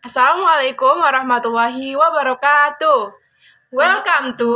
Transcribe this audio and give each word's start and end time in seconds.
Assalamualaikum 0.00 0.96
warahmatullahi 0.96 1.92
wabarakatuh. 1.92 3.12
Welcome 3.68 4.32
to 4.32 4.48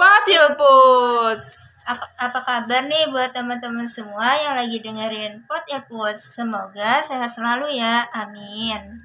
Potilpus. 0.00 1.60
Apa, 1.84 2.08
apa 2.16 2.40
kabar 2.40 2.88
nih 2.88 3.12
buat 3.12 3.36
teman-teman 3.36 3.84
semua 3.84 4.32
yang 4.40 4.56
lagi 4.56 4.80
dengerin 4.80 5.44
Pot 5.44 5.68
Ilpus? 5.68 6.40
Semoga 6.40 7.04
sehat 7.04 7.28
selalu 7.28 7.76
ya. 7.76 8.08
Amin. 8.16 8.96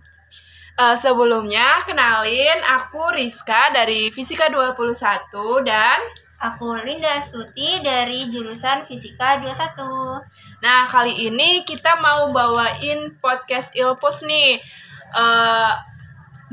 Uh, 0.80 0.96
sebelumnya 0.96 1.76
kenalin 1.84 2.64
aku 2.64 3.20
Rizka 3.20 3.68
dari 3.76 4.08
Fisika 4.08 4.48
21 4.48 4.88
dan 5.68 6.00
Aku 6.44 6.76
Linda 6.80 7.08
Astuti 7.16 7.80
dari 7.84 8.28
jurusan 8.28 8.84
Fisika 8.84 9.40
21. 9.40 10.64
Nah, 10.64 10.84
kali 10.88 11.32
ini 11.32 11.64
kita 11.64 11.96
mau 12.04 12.28
bawain 12.32 13.16
podcast 13.20 13.76
Ilpus 13.76 14.28
nih. 14.28 14.64
Uh, 15.14 15.74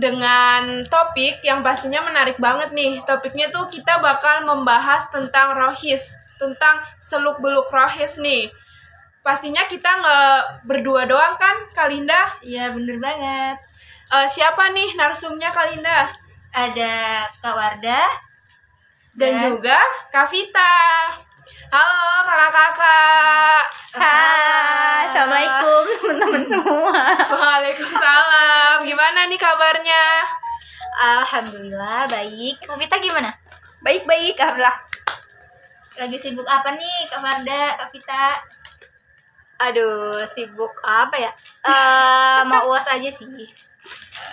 dengan 0.01 0.81
topik 0.89 1.45
yang 1.45 1.61
pastinya 1.61 2.01
menarik 2.01 2.41
banget 2.41 2.73
nih. 2.73 3.05
Topiknya 3.05 3.53
tuh 3.53 3.69
kita 3.69 4.01
bakal 4.01 4.49
membahas 4.49 5.09
tentang 5.13 5.53
rohis, 5.53 6.17
tentang 6.41 6.81
seluk-beluk 7.01 7.69
rohis 7.69 8.17
nih. 8.17 8.49
Pastinya 9.21 9.69
kita 9.69 10.01
nggak 10.01 10.65
berdua 10.65 11.05
doang 11.05 11.37
kan, 11.37 11.69
Kalinda? 11.77 12.41
Iya, 12.41 12.73
bener 12.73 12.97
banget. 12.97 13.61
Uh, 14.09 14.25
siapa 14.25 14.73
nih 14.73 14.97
narsumnya 14.97 15.53
Kalinda? 15.53 16.09
Ada 16.57 17.29
Kak 17.45 17.55
Warda, 17.55 18.03
dan, 19.15 19.31
dan 19.31 19.33
juga 19.53 19.79
Kak 20.09 20.27
Vita. 20.33 20.75
Halo 21.51 22.23
kakak-kakak. 22.23 23.65
Hai, 23.99 25.03
assalamualaikum 25.11 25.83
teman-teman 25.99 26.45
semua. 26.47 27.03
Waalaikumsalam. 27.27 28.87
Gimana 28.87 29.27
nih 29.27 29.35
kabarnya? 29.35 30.23
Alhamdulillah 30.95 32.07
baik. 32.07 32.63
Kak 32.63 32.79
Vita 32.79 33.03
gimana? 33.03 33.35
Baik-baik, 33.83 34.39
alhamdulillah. 34.39 34.79
Lagi 35.99 36.17
sibuk 36.23 36.47
apa 36.47 36.71
nih 36.79 36.99
Kak 37.11 37.19
Farda, 37.19 37.65
Kak 37.83 37.89
Vita? 37.91 38.27
Aduh, 39.67 40.23
sibuk 40.31 40.71
apa 40.87 41.19
ya? 41.19 41.31
Uh, 41.67 42.47
mau 42.51 42.71
uas 42.71 42.87
aja 42.87 43.11
sih. 43.11 43.27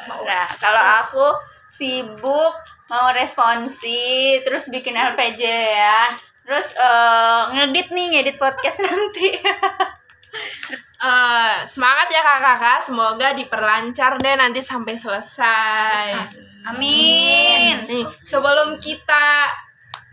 Mau 0.05 0.22
uas. 0.22 0.30
Nah, 0.30 0.45
kalau 0.61 0.83
aku 1.02 1.27
sibuk 1.73 2.53
mau 2.88 3.09
responsi 3.09 4.38
terus 4.45 4.70
bikin 4.70 4.95
LPJ 4.95 5.42
ya 5.75 6.27
terus 6.48 6.72
uh, 6.80 7.52
ngedit 7.52 7.92
nih 7.92 8.06
ngedit 8.16 8.38
podcast 8.40 8.80
nanti. 8.88 9.36
Uh, 10.98 11.62
semangat 11.67 12.09
ya 12.09 12.26
kakak-kakak 12.26 12.80
semoga 12.81 13.28
diperlancar 13.36 14.17
deh 14.17 14.34
nanti 14.39 14.64
sampai 14.64 14.95
selesai. 14.95 16.16
Amin. 16.72 17.76
Nih 17.86 18.08
sebelum 18.23 18.80
kita 18.80 19.52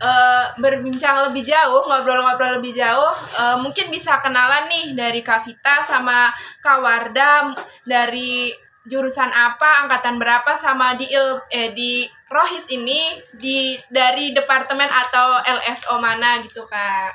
uh, 0.03 0.45
berbincang 0.59 1.23
lebih 1.31 1.43
jauh 1.43 1.87
ngobrol-ngobrol 1.87 2.59
lebih 2.59 2.75
jauh 2.75 3.11
uh, 3.39 3.57
mungkin 3.63 3.87
bisa 3.91 4.19
kenalan 4.19 4.67
nih 4.67 4.85
dari 4.95 5.21
Kak 5.23 5.47
Vita 5.47 5.83
sama 5.83 6.31
Kak 6.59 6.79
Warda 6.83 7.55
dari 7.87 8.51
jurusan 8.85 9.29
apa, 9.33 9.85
angkatan 9.85 10.21
berapa 10.21 10.53
sama 10.53 10.93
di 10.93 11.09
il, 11.09 11.27
eh 11.49 11.73
di 11.73 12.05
Rohis 12.29 12.69
ini 12.69 13.17
di 13.33 13.73
dari 13.89 14.31
departemen 14.31 14.87
atau 14.87 15.41
LSO 15.41 15.97
mana 15.97 16.41
gitu, 16.45 16.65
Kak. 16.69 17.11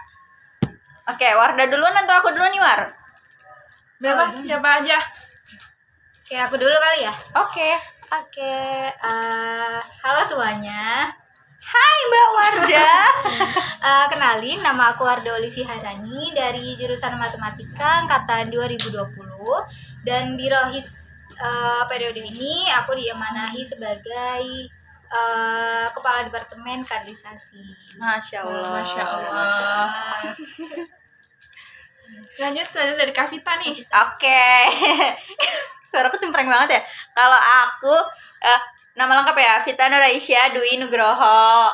Oke, 1.11 1.27
Warda 1.35 1.67
duluan 1.67 1.95
atau 1.95 2.15
aku 2.23 2.31
duluan 2.35 2.51
nih, 2.55 2.63
War? 2.63 2.81
Bebas 3.99 4.35
oh, 4.35 4.43
siapa 4.47 4.83
aja. 4.83 4.99
Oke, 6.27 6.37
aku 6.39 6.55
dulu 6.59 6.71
kali 6.75 7.07
ya. 7.07 7.15
Oke. 7.43 7.71
Oke, 8.11 8.55
uh, 9.07 9.79
halo 10.03 10.23
semuanya. 10.27 11.15
Hai 11.63 11.99
Mbak 12.11 12.29
Warda. 12.35 12.91
uh, 13.79 14.07
kenalin, 14.11 14.59
nama 14.67 14.91
aku 14.91 15.07
Warda 15.07 15.39
Olivi 15.39 15.63
Harani 15.63 16.35
dari 16.35 16.75
jurusan 16.75 17.15
Matematika 17.15 18.03
angkatan 18.03 18.51
2020 18.51 19.15
dan 20.03 20.35
di 20.35 20.51
Rohis 20.51 21.20
uh, 21.41 21.83
periode 21.89 22.21
ini 22.21 22.69
aku 22.71 22.95
diamanahi 22.95 23.65
sebagai 23.65 24.43
uh, 25.11 25.87
kepala 25.91 26.25
departemen 26.25 26.85
kaderisasi. 26.85 27.65
Masya 27.99 28.39
Allah. 28.45 28.71
Masya 28.81 29.03
Allah. 29.03 29.87
Lanjut, 32.41 32.67
lanjut 32.67 32.97
dari 32.99 33.13
Kavita 33.15 33.53
nih. 33.61 33.75
Oke. 33.81 33.89
Okay. 34.19 34.63
Suaraku 35.91 36.17
cempreng 36.21 36.47
banget 36.47 36.79
ya. 36.79 36.83
Kalau 37.15 37.39
aku 37.39 37.95
uh, 38.47 38.63
nama 38.95 39.23
lengkap 39.23 39.37
ya 39.39 39.55
Vita 39.67 39.87
Nuraisya 39.91 40.55
Dwi 40.55 40.79
Nugroho 40.79 41.71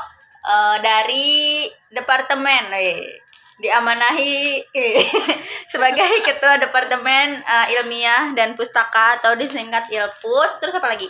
uh, 0.47 0.77
dari 0.81 1.69
departemen. 1.93 2.73
Eh 2.73 3.26
diamanahi 3.57 4.61
sebagai 5.73 6.13
ketua 6.25 6.61
departemen 6.61 7.41
uh, 7.41 7.67
ilmiah 7.81 8.37
dan 8.37 8.53
pustaka 8.53 9.17
atau 9.21 9.33
disingkat 9.37 9.89
Ilpus. 9.89 10.61
Terus 10.61 10.77
apa 10.77 10.93
lagi? 10.93 11.09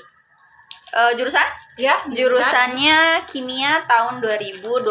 Uh, 0.94 1.12
jurusan? 1.18 1.44
Ya 1.76 1.98
jurusan. 2.06 2.40
jurusannya 2.40 3.26
kimia 3.26 3.82
tahun 3.84 4.22
2020 4.22 4.86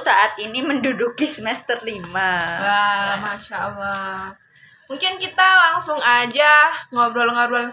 saat 0.00 0.32
ini 0.42 0.64
menduduki 0.64 1.28
semester 1.28 1.78
5 1.84 2.02
wah 2.10 3.14
masya 3.20 3.56
allah. 3.60 4.32
Mungkin 4.88 5.20
kita 5.20 5.46
langsung 5.70 6.00
aja 6.00 6.72
ngobrol-ngobrol 6.90 7.68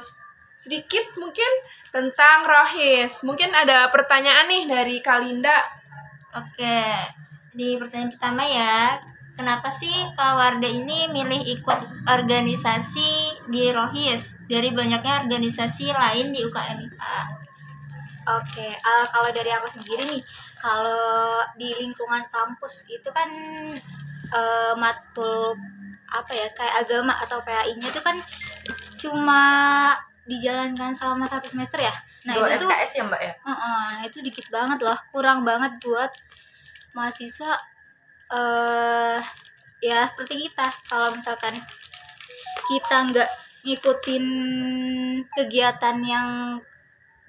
sedikit 0.59 1.15
mungkin 1.15 1.49
tentang 1.89 2.43
rohis. 2.43 3.23
Mungkin 3.23 3.49
ada 3.55 3.87
pertanyaan 3.89 4.49
nih 4.51 4.63
dari 4.67 4.97
Kalinda. 4.99 5.63
Oke 6.35 6.83
di 7.53 7.77
pertanyaan 7.77 8.09
pertama 8.09 8.43
ya 8.49 8.97
kenapa 9.33 9.69
sih 9.69 9.91
Kak 10.13 10.33
Warda 10.37 10.69
ini 10.69 11.09
milih 11.09 11.41
ikut 11.59 11.79
organisasi 12.09 13.43
di 13.49 13.69
Rohis 13.73 14.37
dari 14.45 14.69
banyaknya 14.73 15.25
organisasi 15.25 15.93
lain 15.93 16.33
di 16.33 16.45
UKM 16.45 16.77
IPA? 16.79 17.17
Oke, 18.39 18.67
uh, 18.71 19.05
kalau 19.11 19.29
dari 19.35 19.51
aku 19.51 19.67
sendiri 19.67 20.07
nih, 20.07 20.23
kalau 20.63 21.43
di 21.59 21.75
lingkungan 21.75 22.23
kampus 22.31 22.87
itu 22.87 23.09
kan 23.11 23.27
uh, 24.31 24.73
matul 24.79 25.59
apa 26.13 26.31
ya 26.31 26.47
kayak 26.55 26.87
agama 26.87 27.13
atau 27.19 27.41
PAI-nya 27.41 27.89
itu 27.89 27.99
kan 27.99 28.15
cuma 29.01 29.43
dijalankan 30.23 30.95
selama 30.95 31.27
satu 31.27 31.51
semester 31.51 31.83
ya. 31.83 31.91
Nah 32.23 32.39
Dua 32.39 32.47
itu 32.47 32.63
SKS 32.63 32.91
tuh, 32.95 32.97
ya 33.01 33.03
mbak 33.11 33.21
ya. 33.21 33.33
Uh 33.43 33.51
-uh, 33.51 33.83
nah 33.91 34.03
itu 34.07 34.23
dikit 34.23 34.47
banget 34.47 34.79
loh, 34.79 34.95
kurang 35.11 35.43
banget 35.43 35.75
buat 35.83 36.11
mahasiswa 36.95 37.72
uh, 38.33 39.17
ya 39.79 40.01
seperti 40.09 40.49
kita. 40.49 40.67
Kalau 40.89 41.13
misalkan 41.13 41.53
kita 42.67 42.97
nggak 43.13 43.29
ngikutin 43.63 44.25
kegiatan 45.29 45.97
yang 46.03 46.59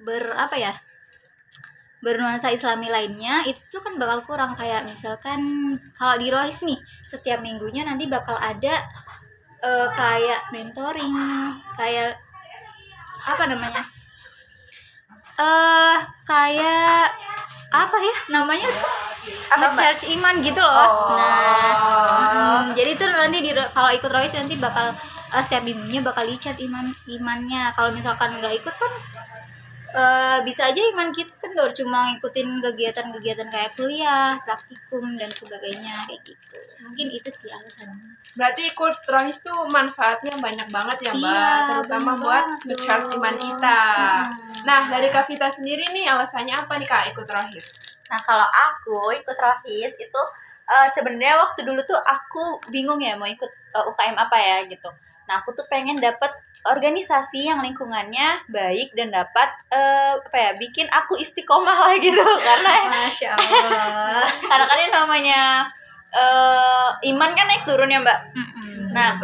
ber 0.02 0.34
apa 0.34 0.56
ya 0.58 0.74
bernuansa 2.04 2.52
islami 2.52 2.92
lainnya 2.92 3.44
itu 3.48 3.80
kan 3.80 3.96
bakal 4.00 4.24
kurang. 4.24 4.56
Kayak 4.56 4.88
misalkan 4.88 5.40
kalau 5.96 6.16
di 6.16 6.32
Rohis 6.32 6.64
nih 6.64 6.80
setiap 7.04 7.44
minggunya 7.44 7.84
nanti 7.84 8.08
bakal 8.08 8.36
ada 8.40 8.84
uh, 9.64 9.88
kayak 9.92 10.52
mentoring 10.52 11.12
kayak 11.76 12.16
apa 13.24 13.44
namanya 13.48 13.80
eh 15.34 15.42
uh, 15.42 15.98
kayak 16.28 17.10
apa 17.74 17.96
ya 17.98 18.16
namanya? 18.30 18.68
tuh 18.70 19.13
nge-charge 19.56 20.10
iman 20.18 20.34
gitu 20.44 20.60
loh. 20.60 20.88
Oh. 20.90 21.16
Nah, 21.16 21.72
hmm, 21.74 22.62
jadi 22.76 22.90
itu 22.96 23.04
nanti 23.08 23.38
di 23.40 23.50
kalau 23.52 23.90
ikut 23.92 24.10
Royce 24.10 24.36
nanti 24.36 24.54
bakal 24.58 24.92
uh, 25.34 25.42
setiap 25.42 25.64
minggunya 25.64 26.00
bakal 26.04 26.24
dicat 26.28 26.56
iman 26.60 26.86
imannya. 27.08 27.72
Kalau 27.74 27.90
misalkan 27.90 28.36
nggak 28.38 28.54
ikut 28.60 28.74
kan 28.74 28.92
uh, 29.94 30.38
bisa 30.42 30.68
aja 30.68 30.80
iman 30.94 31.14
kita 31.14 31.30
kendor 31.38 31.70
cuma 31.72 32.10
ngikutin 32.12 32.48
kegiatan-kegiatan 32.60 33.48
kayak 33.48 33.70
kuliah, 33.78 34.34
praktikum 34.42 35.14
dan 35.14 35.30
sebagainya 35.30 35.94
kayak 36.10 36.20
gitu. 36.26 36.58
Mungkin 36.84 37.06
itu 37.14 37.30
sih 37.30 37.48
alasannya. 37.48 38.18
Berarti 38.34 38.62
ikut 38.66 38.94
Rohis 39.06 39.38
tuh 39.46 39.54
manfaatnya 39.70 40.34
banyak 40.42 40.68
banget 40.74 40.98
ya 41.06 41.12
Mbak, 41.14 41.22
iya, 41.22 41.50
terutama 41.70 42.18
buat 42.18 42.46
ngecharge 42.66 43.14
iman 43.14 43.36
kita. 43.38 43.80
Hmm. 44.26 44.66
Nah, 44.66 44.82
dari 44.90 45.06
Kak 45.14 45.30
Vita 45.30 45.46
sendiri 45.46 45.86
nih 45.94 46.10
alasannya 46.10 46.54
apa 46.58 46.74
nih 46.82 46.88
Kak 46.90 47.14
ikut 47.14 47.28
Rohis? 47.30 47.83
Nah 48.14 48.22
kalau 48.22 48.46
aku 48.46 49.10
ikut 49.10 49.34
rohis 49.34 49.98
itu 49.98 50.20
uh, 50.70 50.86
sebenarnya 50.94 51.34
waktu 51.34 51.66
dulu 51.66 51.82
tuh 51.82 51.98
aku 51.98 52.62
bingung 52.70 53.02
ya 53.02 53.18
mau 53.18 53.26
ikut 53.26 53.50
uh, 53.74 53.82
eh, 53.82 53.90
UKM 53.90 54.14
apa 54.14 54.38
ya 54.38 54.58
gitu. 54.70 54.86
Nah 55.26 55.42
aku 55.42 55.50
tuh 55.50 55.66
pengen 55.66 55.98
dapat 55.98 56.30
organisasi 56.62 57.50
yang 57.50 57.58
lingkungannya 57.58 58.46
baik 58.46 58.94
dan 58.94 59.10
dapat 59.10 59.50
uh, 59.74 60.22
apa 60.22 60.36
ya 60.38 60.50
bikin 60.54 60.86
aku 60.94 61.18
istiqomah 61.18 61.74
lah 61.74 61.94
gitu 61.98 62.22
karena 62.46 62.70
Masya 63.02 63.28
Allah. 63.34 64.22
karena 64.54 64.64
kan 64.70 64.78
ini 64.78 64.90
namanya 64.94 65.42
uh, 66.14 66.88
iman 67.02 67.30
kan 67.34 67.46
naik 67.50 67.66
turun 67.66 67.90
ya 67.90 67.98
mbak. 67.98 68.18
Mm 68.30 68.46
-hmm. 68.46 68.86
Nah 68.94 69.18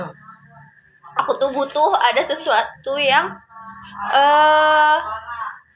aku 1.15 1.39
tuh 1.39 1.55
butuh 1.55 1.95
ada 1.95 2.27
sesuatu 2.27 2.99
yang 2.99 3.31
eh 4.11 4.99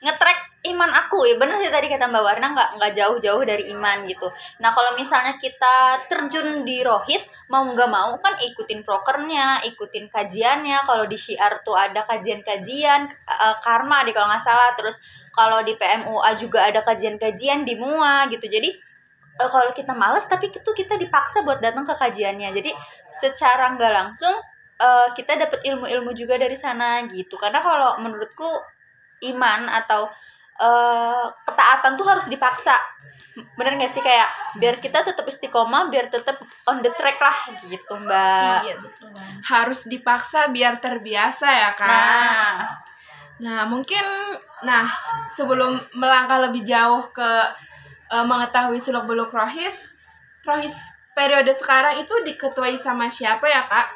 ngetrack 0.03 0.54
iman 0.65 0.89
aku 0.97 1.29
ya 1.29 1.37
bener 1.37 1.61
sih 1.61 1.69
tadi 1.69 1.93
kata 1.93 2.09
Mbak 2.09 2.25
Warna 2.25 2.47
nggak 2.57 2.71
nggak 2.81 2.93
jauh-jauh 2.97 3.45
dari 3.45 3.69
iman 3.77 4.01
gitu. 4.09 4.33
Nah 4.65 4.73
kalau 4.73 4.97
misalnya 4.97 5.37
kita 5.37 6.09
terjun 6.09 6.65
di 6.65 6.81
rohis 6.81 7.29
mau 7.53 7.69
nggak 7.69 7.91
mau 7.93 8.17
kan 8.17 8.33
ikutin 8.41 8.81
prokernya, 8.81 9.61
ikutin 9.69 10.09
kajiannya. 10.09 10.81
Kalau 10.89 11.05
di 11.05 11.21
syiar 11.21 11.61
tuh 11.61 11.77
ada 11.77 12.09
kajian-kajian 12.09 13.01
eh, 13.13 13.57
karma 13.61 14.09
di 14.09 14.17
kalau 14.17 14.33
nggak 14.33 14.41
salah. 14.41 14.73
Terus 14.73 14.97
kalau 15.37 15.61
di 15.61 15.77
PMUA 15.77 16.31
juga 16.41 16.65
ada 16.65 16.81
kajian-kajian 16.81 17.69
di 17.69 17.77
MUA 17.77 18.33
gitu. 18.33 18.49
Jadi 18.49 18.73
eh, 19.37 19.49
kalau 19.53 19.69
kita 19.77 19.93
males 19.93 20.25
tapi 20.25 20.49
itu 20.49 20.71
kita 20.73 20.97
dipaksa 20.97 21.45
buat 21.45 21.61
datang 21.61 21.85
ke 21.85 21.93
kajiannya. 21.93 22.57
Jadi 22.57 22.73
secara 23.13 23.69
nggak 23.77 23.93
langsung 23.93 24.33
eh, 24.81 25.09
kita 25.13 25.37
dapat 25.37 25.61
ilmu-ilmu 25.61 26.17
juga 26.17 26.41
dari 26.41 26.57
sana 26.57 27.05
gitu. 27.13 27.37
Karena 27.37 27.61
kalau 27.61 28.01
menurutku 28.01 28.49
iman 29.29 29.69
atau 29.69 30.09
eh, 30.61 31.25
ketaatan 31.47 31.99
tuh 31.99 32.07
harus 32.07 32.27
dipaksa. 32.31 32.77
Bener 33.59 33.75
gak 33.79 33.91
sih? 33.91 34.03
Kayak 34.03 34.31
biar 34.59 34.79
kita 34.79 35.03
tetap 35.03 35.27
istiqomah 35.27 35.91
biar 35.91 36.07
tetap 36.07 36.39
on 36.71 36.79
the 36.83 36.91
track 36.95 37.19
lah 37.19 37.39
gitu 37.67 37.95
mbak. 37.99 38.63
Iya 38.63 38.77
betul 38.79 39.11
harus 39.45 39.85
dipaksa 39.91 40.49
biar 40.49 40.81
terbiasa 40.81 41.49
ya 41.51 41.71
kak. 41.77 41.89
Nah. 41.91 42.59
Nah, 43.35 43.67
mungkin 43.67 44.05
nah 44.63 44.87
sebelum 45.27 45.77
melangkah 45.99 46.39
lebih 46.39 46.63
jauh 46.63 47.03
ke 47.11 47.31
eh, 48.15 48.25
mengetahui 48.25 48.79
seluk-beluk 48.79 49.35
Rohis, 49.35 49.99
Rohis 50.47 50.79
periode 51.15 51.51
sekarang 51.55 51.99
itu 51.99 52.15
diketuai 52.27 52.79
sama 52.79 53.11
siapa 53.11 53.47
ya, 53.47 53.67
Kak? 53.67 53.87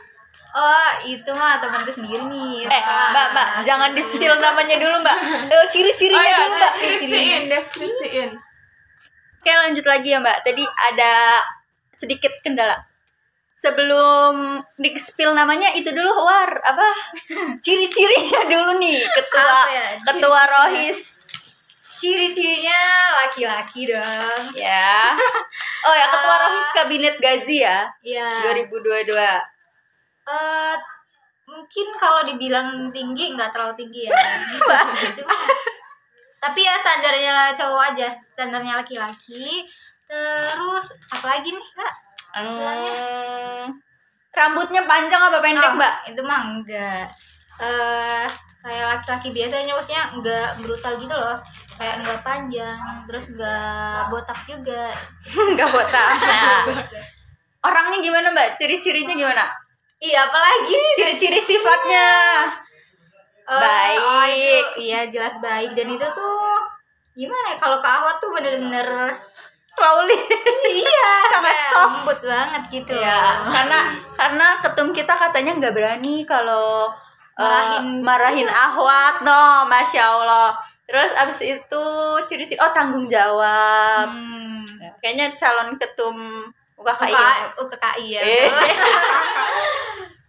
Oh 0.50 0.90
itu 1.02 1.30
mah 1.30 1.56
temanku 1.56 1.88
sendiri 1.88 2.24
nih 2.24 2.64
eh 2.64 2.82
mbak 3.10 3.26
mbak 3.30 3.48
jangan 3.62 3.90
di 3.92 4.00
spill 4.00 4.34
namanya 4.34 4.76
dulu 4.76 4.96
mbak. 4.98 5.18
Eh, 5.46 5.66
ciri-cirinya 5.68 6.18
Oh 6.18 6.24
iya, 6.24 6.38
dulu 6.38 6.48
mbak. 6.50 6.72
deskripsiin, 6.72 7.42
deskripsiin. 7.46 8.30
Oke 9.38 9.52
lanjut 9.54 9.84
lagi 9.84 10.08
ya 10.10 10.18
mbak. 10.18 10.36
Tadi 10.42 10.64
ada 10.64 11.44
sedikit 11.88 12.32
kendala. 12.40 12.74
Sebelum 13.54 14.54
di 14.74 14.94
spill 14.94 15.34
namanya 15.34 15.74
itu 15.74 15.90
dulu 15.90 16.10
war. 16.16 16.46
Apa? 16.46 16.86
Ciri-cirinya 17.64 18.46
dulu 18.46 18.78
nih 18.78 19.02
ketua 19.04 19.58
ya? 19.68 19.86
ketua 20.06 20.40
rohis. 20.46 21.26
Ciri-cirinya 21.92 22.78
laki-laki 23.18 23.86
dong. 23.86 24.42
Ya. 24.54 25.10
Oh 25.78 25.94
ya 25.94 26.10
ketua 26.10 26.34
Ah. 26.34 26.40
rohis 26.42 26.68
kabinet 26.74 27.16
gazi 27.18 27.62
ya? 27.62 27.86
Ya 28.02 28.26
2022 28.50 29.14
eh 30.28 30.76
mungkin 31.48 31.86
kalau 31.96 32.20
dibilang 32.28 32.92
tinggi 32.92 33.32
nggak 33.32 33.50
terlalu 33.56 33.74
tinggi 33.80 34.04
ya. 34.06 34.12
Cuma, 35.16 35.32
tapi 36.38 36.60
ya 36.60 36.76
standarnya 36.76 37.50
cowok 37.56 37.82
aja 37.96 38.12
standarnya 38.12 38.84
laki-laki. 38.84 39.64
Terus 40.08 40.86
apa 41.12 41.26
lagi 41.36 41.48
nih 41.52 41.66
kak? 41.72 41.92
Hmm, 42.38 43.72
rambutnya 44.36 44.84
panjang 44.84 45.22
apa 45.32 45.40
pendek 45.40 45.64
Oh, 45.64 45.76
mbak? 45.80 45.94
itu 46.12 46.22
mah 46.22 46.40
enggak. 46.52 47.08
Eh 47.58 48.24
kayak 48.60 48.86
laki-laki 49.00 49.32
biasanya 49.32 49.72
maksudnya 49.72 50.04
enggak 50.12 50.48
brutal 50.60 50.92
gitu 51.00 51.14
loh. 51.16 51.36
Kayak 51.80 52.04
enggak 52.04 52.20
panjang 52.20 52.78
terus 53.08 53.32
enggak 53.32 54.12
botak 54.12 54.38
juga. 54.44 54.92
Nggak 55.56 55.68
botak. 55.72 56.10
Nah 56.20 56.60
orangnya 57.68 57.98
gimana 58.04 58.28
mbak? 58.32 58.54
Ciri-cirinya 58.60 59.16
gimana 59.16 59.44
iya 60.00 60.24
apalagi 60.24 60.76
ciri-ciri 60.94 61.38
sifatnya 61.38 62.08
Eh, 63.44 63.56
Baik. 63.64 63.98
oh, 63.98 64.24
itu 64.24 64.58
iya 64.82 65.00
jelas 65.04 65.38
baik 65.38 65.72
dan 65.72 65.88
itu 65.88 66.06
tuh 66.06 66.36
gimana 67.12 67.50
ya 67.50 67.56
kalau 67.56 67.78
ke 67.78 67.88
awat 67.88 68.16
tuh 68.18 68.30
bener-bener 68.30 69.16
slowly 69.66 70.20
iya 70.66 71.10
Sangat 71.32 71.56
soft. 71.64 72.04
lembut 72.04 72.20
banget 72.22 72.62
gitu 72.70 72.92
Ya, 72.94 73.20
karena 73.44 73.78
karena 74.14 74.46
ketum 74.58 74.92
kita 74.92 75.12
katanya 75.12 75.56
nggak 75.56 75.72
berani 75.72 76.22
kalau 76.22 76.92
eh, 77.34 77.40
Marahin- 77.40 78.02
marahin 78.02 78.48
ahwat, 78.48 79.22
no, 79.22 79.62
masya 79.64 80.10
Allah. 80.10 80.50
Terus 80.84 81.12
abis 81.14 81.40
itu 81.44 81.84
ciri-ciri, 82.24 82.58
oh 82.58 82.72
tanggung 82.72 83.04
jawab. 83.04 84.10
hmm. 84.10 84.66
Kayaknya 84.98 85.30
calon 85.32 85.76
ketum 85.76 86.16
UKKI. 86.74 87.12
UKKI, 87.12 87.42
UKKI 87.56 88.04
ya 88.08 88.20
Eh. 88.20 88.48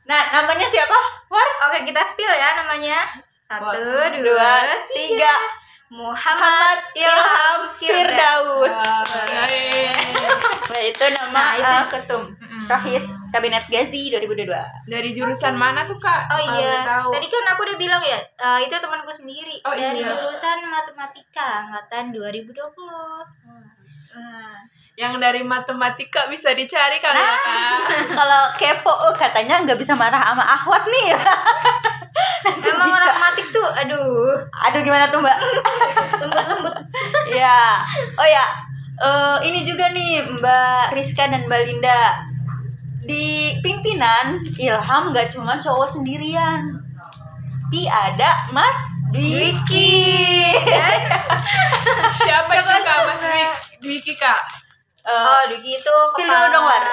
nah, 0.10 0.22
namanya 0.34 0.66
siapa? 0.66 0.98
War? 1.28 1.50
oke 1.64 1.86
kita 1.86 2.02
spill 2.02 2.28
ya 2.28 2.58
namanya 2.58 3.06
satu 3.46 3.70
dua, 3.72 4.10
Dua, 4.18 4.54
tiga. 4.90 5.36
Muhammad 5.90 6.78
Muhammad 6.86 6.94
Ilham 6.94 7.62
Firdaus. 7.74 8.76
Nah, 10.70 10.80
itu 10.80 11.06
nama 11.10 11.34
Nah, 11.34 11.52
itu- 11.56 11.66
eh, 11.66 11.86
ketum 11.92 12.24
Rohis 12.64 13.06
Kabinet 13.28 13.66
Gazi 13.66 14.14
2022. 14.14 14.62
Dari 14.86 15.10
jurusan 15.12 15.54
mana 15.54 15.84
tuh, 15.84 15.98
Kak? 15.98 16.30
Oh 16.30 16.42
iya, 16.54 16.86
tahu. 16.86 17.10
tadi 17.10 17.26
kan 17.26 17.42
aku 17.48 17.66
udah 17.66 17.74
bilang 17.76 18.02
ya, 18.02 18.22
eh, 18.22 18.60
itu 18.64 18.76
temanku 18.76 19.10
sendiri 19.10 19.58
Oh, 19.66 19.74
dari 19.74 19.98
iya. 19.98 20.14
jurusan 20.14 20.62
matematika 20.64 21.66
angkatan 21.66 22.14
2020. 22.14 23.26
Nah, 24.14 24.62
yang 25.00 25.16
dari 25.16 25.40
matematika 25.48 26.28
bisa 26.28 26.52
dicari 26.52 27.00
kali 27.00 27.16
ya, 27.16 27.32
Kak. 27.40 27.80
Kalau 28.20 28.44
kepo 28.60 28.92
oh, 28.92 29.16
katanya 29.16 29.64
nggak 29.64 29.80
bisa 29.80 29.96
marah 29.96 30.20
sama 30.20 30.44
ahwat 30.44 30.84
nih. 30.84 31.16
Emang 32.68 32.84
bisa. 32.84 33.00
orang 33.00 33.16
matik 33.16 33.48
tuh, 33.48 33.64
aduh, 33.64 34.36
Aduh 34.68 34.82
gimana 34.84 35.08
tuh 35.08 35.24
mbak? 35.24 35.40
lembut-lembut. 36.20 36.76
ya, 37.32 37.80
oh 38.20 38.28
ya, 38.28 38.44
eh, 39.00 39.38
ini 39.48 39.64
juga 39.64 39.88
nih 39.96 40.28
Mbak 40.36 41.00
Rizka 41.00 41.32
dan 41.32 41.48
Mbak 41.48 41.62
Linda 41.64 42.20
di 43.08 43.56
pimpinan 43.64 44.44
Ilham 44.60 45.16
nggak 45.16 45.32
cuma 45.32 45.56
cowok 45.56 45.88
sendirian, 45.88 46.76
tapi 47.72 47.88
ada 47.88 48.52
Mas 48.52 49.08
Dwiki. 49.16 49.96
Siapa 52.20 52.52
Siapa 52.52 52.52
sih, 52.60 52.80
Kak? 52.84 53.00
Mas 53.08 53.24
Dwiki, 53.80 54.14
Kak? 54.20 54.69
Eh, 55.10 55.26
Oh, 55.26 55.42
Duki 55.50 55.72
itu 55.74 55.94
spill 56.14 56.30
dulu 56.30 56.48
dong, 56.52 56.64
War. 56.64 56.84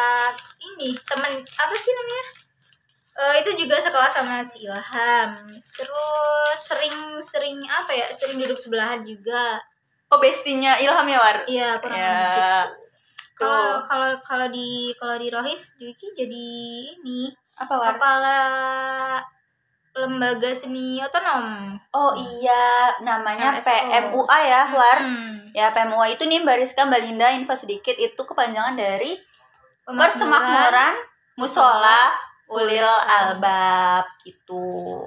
Ini 0.58 0.88
temen 0.98 1.32
apa 1.36 1.74
sih 1.74 1.92
namanya? 1.92 2.26
Eh, 3.16 3.34
itu 3.40 3.50
juga 3.58 3.76
sekelas 3.76 4.12
sama 4.12 4.40
si 4.40 4.64
Ilham. 4.64 5.30
Terus 5.70 6.58
sering-sering 6.58 7.60
apa 7.64 7.92
ya? 7.92 8.08
Sering 8.10 8.36
duduk 8.36 8.56
sebelahan 8.56 9.00
juga. 9.02 9.60
oh 10.06 10.16
bestinya 10.16 10.76
Ilham 10.76 11.04
ya 11.04 11.18
War? 11.18 11.36
Iya, 11.44 11.70
kurang 11.76 11.96
lebih 11.96 12.40
Ya, 12.40 12.56
Kalau 13.34 13.52
tuh 13.52 13.72
kalau 13.84 14.10
kalau 14.22 14.46
di 14.48 14.68
kalau 14.94 15.16
di 15.16 15.28
Rohis 15.28 15.76
Dwiki 15.76 16.08
jadi 16.10 16.48
ini 16.94 17.28
apa 17.54 17.74
War? 17.74 17.92
kepala 17.92 18.38
lembaga 19.96 20.52
seni 20.52 21.00
otonom. 21.00 21.72
Oh 21.96 22.12
iya, 22.14 22.92
namanya 23.00 23.56
LSO. 23.56 23.64
PMUA 23.64 24.38
ya 24.44 24.62
War. 24.76 24.98
Hmm. 25.00 25.36
Ya 25.56 25.72
PMUA 25.72 26.20
itu 26.20 26.28
nih 26.28 26.44
Mbak 26.44 26.56
Rizka, 26.60 26.84
Mbak 26.84 27.00
Linda 27.00 27.32
info 27.32 27.56
sedikit 27.56 27.96
itu 27.96 28.20
kepanjangan 28.20 28.76
dari. 28.76 29.16
Persemakmuran 29.86 30.98
Musola 31.38 32.10
Ulil 32.50 32.84
Albab 33.06 34.04
gitu. 34.26 35.06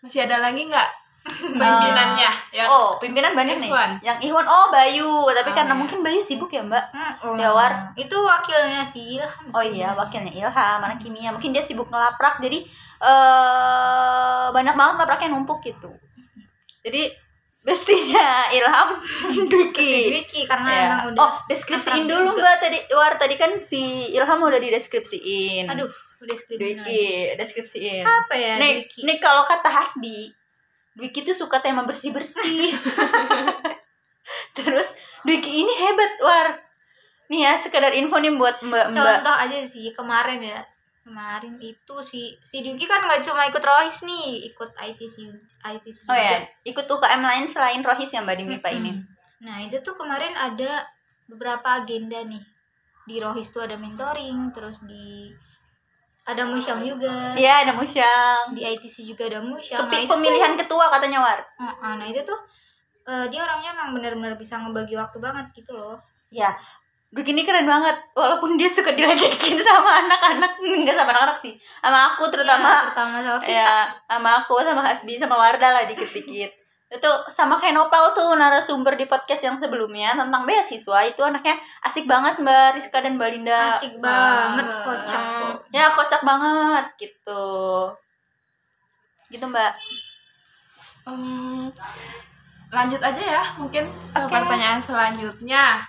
Masih 0.00 0.24
ada 0.24 0.40
lagi 0.40 0.64
nggak 0.64 0.88
pimpinannya? 1.60 2.30
Ya. 2.56 2.64
Oh, 2.72 2.96
pimpinan 2.96 3.36
banyak 3.36 3.60
nih. 3.60 3.70
Yang 4.00 4.18
Ikhwan 4.26 4.48
oh 4.48 4.72
Bayu, 4.72 5.28
tapi 5.28 5.52
Oh, 5.52 5.54
karena 5.54 5.74
iya. 5.76 5.80
mungkin 5.80 6.00
Bayu 6.00 6.20
sibuk 6.24 6.48
ya, 6.48 6.64
Mbak. 6.64 6.84
Hmm. 7.20 7.36
Ya, 7.36 7.52
War. 7.52 7.92
Itu 7.94 8.16
wakilnya 8.16 8.80
si 8.82 9.20
Ilham. 9.20 9.52
Oh 9.52 9.60
iya, 9.60 9.92
wakilnya 9.92 10.32
Ilham, 10.32 10.78
anak 10.80 10.98
kimia. 11.04 11.28
Mungkin 11.30 11.52
dia 11.52 11.60
sibuk 11.60 11.92
ngelaprak 11.92 12.40
jadi 12.40 12.64
eh 13.00 14.46
banyak 14.48 14.74
banget 14.74 14.94
lapraknya 14.98 15.28
numpuk 15.30 15.60
gitu. 15.60 15.90
Jadi 16.80 17.10
bestinya 17.60 18.26
Ilham 18.56 18.88
Dwiki. 19.46 19.92
Dwiki 20.08 20.40
karena 20.44 20.70
Ya. 20.70 20.82
emang 20.88 21.00
udah 21.10 21.20
Oh, 21.20 21.32
deskripsiin 21.46 22.04
dulu. 22.04 22.34
Mbak 22.34 22.56
tadi. 22.58 22.78
War 22.90 23.14
tadi 23.14 23.34
kan 23.34 23.54
si 23.56 23.82
Ilham 24.10 24.40
udah 24.40 24.56
dideskripsiin. 24.56 25.66
Aduh, 25.66 25.90
udah 26.18 26.36
skripsi. 26.36 26.58
Dwiki, 26.58 27.06
deskripsiin. 27.34 28.02
Apa 28.02 28.34
ya 28.34 28.56
nih, 28.56 28.82
Dwiki? 28.82 29.00
nih 29.04 29.16
kalau 29.18 29.42
kata 29.42 29.68
Hasbi, 29.68 30.32
Dwiki 30.94 31.22
tuh 31.22 31.36
suka 31.36 31.58
tema 31.58 31.82
bersih-bersih. 31.82 32.72
Terus 34.56 34.88
Dwiki 35.22 35.62
ini 35.62 35.74
hebat, 35.78 36.12
War. 36.20 36.48
Nih 37.28 37.44
ya, 37.44 37.52
sekedar 37.54 37.92
info 37.92 38.16
nih 38.16 38.32
buat 38.32 38.58
Mbak 38.60 38.86
Mbak. 38.88 38.96
Contoh 38.96 39.36
aja 39.36 39.58
sih 39.60 39.92
kemarin 39.92 40.40
ya. 40.40 40.60
Kemarin 41.08 41.56
itu 41.56 41.94
si 42.04 42.36
si 42.38 42.60
Dwiki 42.60 42.84
kan 42.84 43.00
nggak 43.00 43.24
cuma 43.24 43.48
ikut 43.48 43.64
Rohis 43.64 44.04
nih, 44.04 44.44
ikut 44.44 44.76
ITC 44.76 45.16
ITC 45.64 46.04
Oh 46.04 46.12
ya, 46.12 46.44
ikut 46.62 46.84
UKM 46.84 47.24
lain 47.24 47.48
selain 47.48 47.80
Rohis 47.80 48.12
ya 48.12 48.20
Mbak 48.20 48.36
di 48.36 48.44
MIPA 48.44 48.70
ini. 48.76 48.92
Nah, 49.40 49.64
itu 49.64 49.80
tuh 49.80 49.96
kemarin 49.96 50.36
ada 50.36 50.84
beberapa 51.24 51.80
agenda 51.80 52.20
nih. 52.22 52.44
Di 53.08 53.16
Rohis 53.18 53.48
tuh 53.48 53.64
ada 53.64 53.80
mentoring, 53.80 54.52
terus 54.52 54.84
di 54.84 55.32
ada 56.28 56.44
musyam 56.44 56.84
juga 56.84 57.32
Iya, 57.32 57.64
ada 57.64 57.72
musyang. 57.72 58.52
di 58.52 58.60
ITC 58.60 59.08
juga 59.08 59.32
ada 59.32 59.40
musyam 59.40 59.80
nah 59.80 59.88
Kepi 59.88 60.04
itu 60.04 60.12
pemilihan 60.12 60.60
ketua 60.60 60.92
katanya 60.92 61.24
War. 61.24 61.40
tuh, 61.40 61.64
Ah, 61.64 61.72
ah, 61.80 61.92
nah 61.96 62.04
itu 62.04 62.20
tuh 62.20 62.36
eh, 63.08 63.24
dia 63.32 63.40
orangnya 63.40 63.72
emang 63.72 63.96
benar-benar 63.96 64.36
bisa 64.36 64.60
ngebagi 64.60 64.92
waktu 64.92 65.16
banget 65.16 65.48
gitu 65.56 65.72
loh 65.72 65.96
Ya, 66.28 66.52
begini 67.08 67.40
keren 67.42 67.64
banget. 67.64 67.96
Walaupun 68.12 68.54
dia 68.54 68.68
suka 68.68 68.92
diledekin 68.92 69.56
sama 69.68 70.04
anak-anak, 70.04 70.52
enggak 70.60 70.92
sama 70.92 71.10
anak-anak 71.10 71.38
sih. 71.40 71.54
Sama 71.80 71.98
aku 72.12 72.22
Ya, 72.24 72.30
terutama. 72.30 72.70
terutama 72.84 73.16
sama 73.18 73.38
Vita 73.40 73.48
Ya, 73.50 73.74
sama 74.04 74.30
aku 74.38 74.54
sama 74.60 74.82
Hasbi 74.82 75.14
sama 75.14 75.36
Warda 75.36 75.68
lah 75.70 75.84
dikit-dikit. 75.84 76.52
Itu 76.88 77.10
sama 77.28 77.56
kayak 77.56 77.76
Nopel 77.76 78.00
tuh 78.12 78.32
narasumber 78.32 78.94
di 78.94 79.04
podcast 79.04 79.44
yang 79.44 79.56
sebelumnya 79.56 80.16
tentang 80.16 80.48
beasiswa 80.48 81.04
itu 81.04 81.20
anaknya 81.20 81.52
asik 81.84 82.08
banget 82.08 82.40
Mbak 82.40 82.80
Rizka 82.80 83.04
dan 83.04 83.20
Mbak 83.20 83.28
Linda. 83.28 83.68
asik 83.68 84.00
banget 84.00 84.64
kocak 84.64 85.20
Hmm, 85.20 85.52
ya 85.68 85.84
kocak 85.92 86.24
banget 86.24 86.84
gitu. 86.96 87.44
Gitu 89.28 89.44
Mbak. 89.44 89.72
Em, 91.04 91.68
lanjut 92.68 93.00
aja 93.00 93.22
ya 93.22 93.42
mungkin 93.56 93.84
ke 94.12 94.24
pertanyaan 94.24 94.80
selanjutnya 94.80 95.84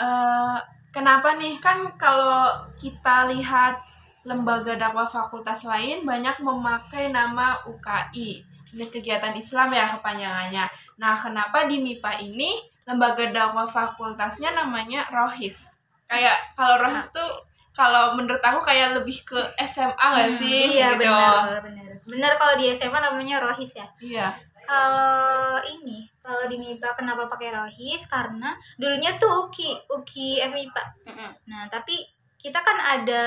Eh, 0.00 0.56
kenapa 0.90 1.36
nih? 1.36 1.60
Kan 1.60 1.84
kalau 2.00 2.48
kita 2.80 3.28
lihat 3.28 3.76
lembaga 4.24 4.76
dakwah 4.76 5.04
fakultas 5.04 5.64
lain 5.64 6.04
banyak 6.04 6.40
memakai 6.40 7.08
nama 7.08 7.56
UKI 7.64 8.44
ini 8.70 8.84
kegiatan 8.86 9.34
Islam 9.34 9.72
ya 9.72 9.84
kepanjangannya. 9.88 10.64
Nah 11.00 11.14
kenapa 11.16 11.66
di 11.66 11.80
MIPA 11.80 12.20
ini 12.22 12.60
lembaga 12.86 13.26
dakwah 13.28 13.66
fakultasnya 13.66 14.54
namanya 14.54 15.08
Rohis? 15.10 15.80
Kayak 16.06 16.36
kalau 16.54 16.78
Rohis 16.80 17.08
tuh 17.10 17.28
kalau 17.74 18.12
menurut 18.14 18.42
aku 18.44 18.60
kayak 18.60 18.92
lebih 18.98 19.24
ke 19.24 19.40
SMA 19.64 19.94
nggak 19.96 20.32
sih? 20.36 20.76
iya 20.76 20.94
Gitu. 20.94 21.08
benar 21.08 21.60
benar. 21.64 21.86
Benar 22.04 22.32
kalau 22.36 22.54
di 22.58 22.66
SMA 22.74 22.98
namanya 22.98 23.38
rohis 23.38 23.70
ya. 23.78 23.86
Iya 24.02 24.34
kalau 24.70 25.58
ini 25.66 26.06
kalau 26.22 26.46
di 26.46 26.56
MIPA 26.62 26.94
kenapa 26.94 27.26
pakai 27.26 27.50
rohis? 27.50 28.06
Karena 28.06 28.54
dulunya 28.78 29.18
tuh 29.18 29.50
uki 29.50 29.74
uki 29.90 30.38
MIPA 30.46 30.84
Mm-mm. 31.10 31.30
nah 31.50 31.66
tapi 31.66 31.98
kita 32.38 32.62
kan 32.62 32.78
ada 32.78 33.24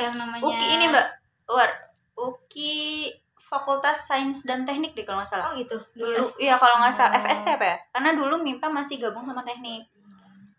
yang 0.00 0.16
namanya 0.16 0.42
Uki 0.42 0.66
ini 0.74 0.84
Mbak. 0.88 1.06
War. 1.52 1.70
Uki 2.16 3.12
Fakultas 3.46 4.08
Sains 4.08 4.42
dan 4.42 4.66
Teknik 4.66 4.96
deh 4.98 5.06
kalau 5.06 5.22
nggak 5.22 5.30
salah. 5.30 5.52
oh 5.52 5.54
gitu. 5.54 5.78
Dulu. 5.94 6.18
Iya 6.42 6.58
kalau 6.58 6.82
nggak 6.82 6.90
salah. 6.96 7.14
FST 7.20 7.46
apa 7.60 7.66
ya? 7.68 7.76
Karena 7.94 8.10
dulu 8.16 8.42
MIPA 8.42 8.66
masih 8.72 8.98
gabung 8.98 9.22
sama 9.28 9.46
teknik. 9.46 9.86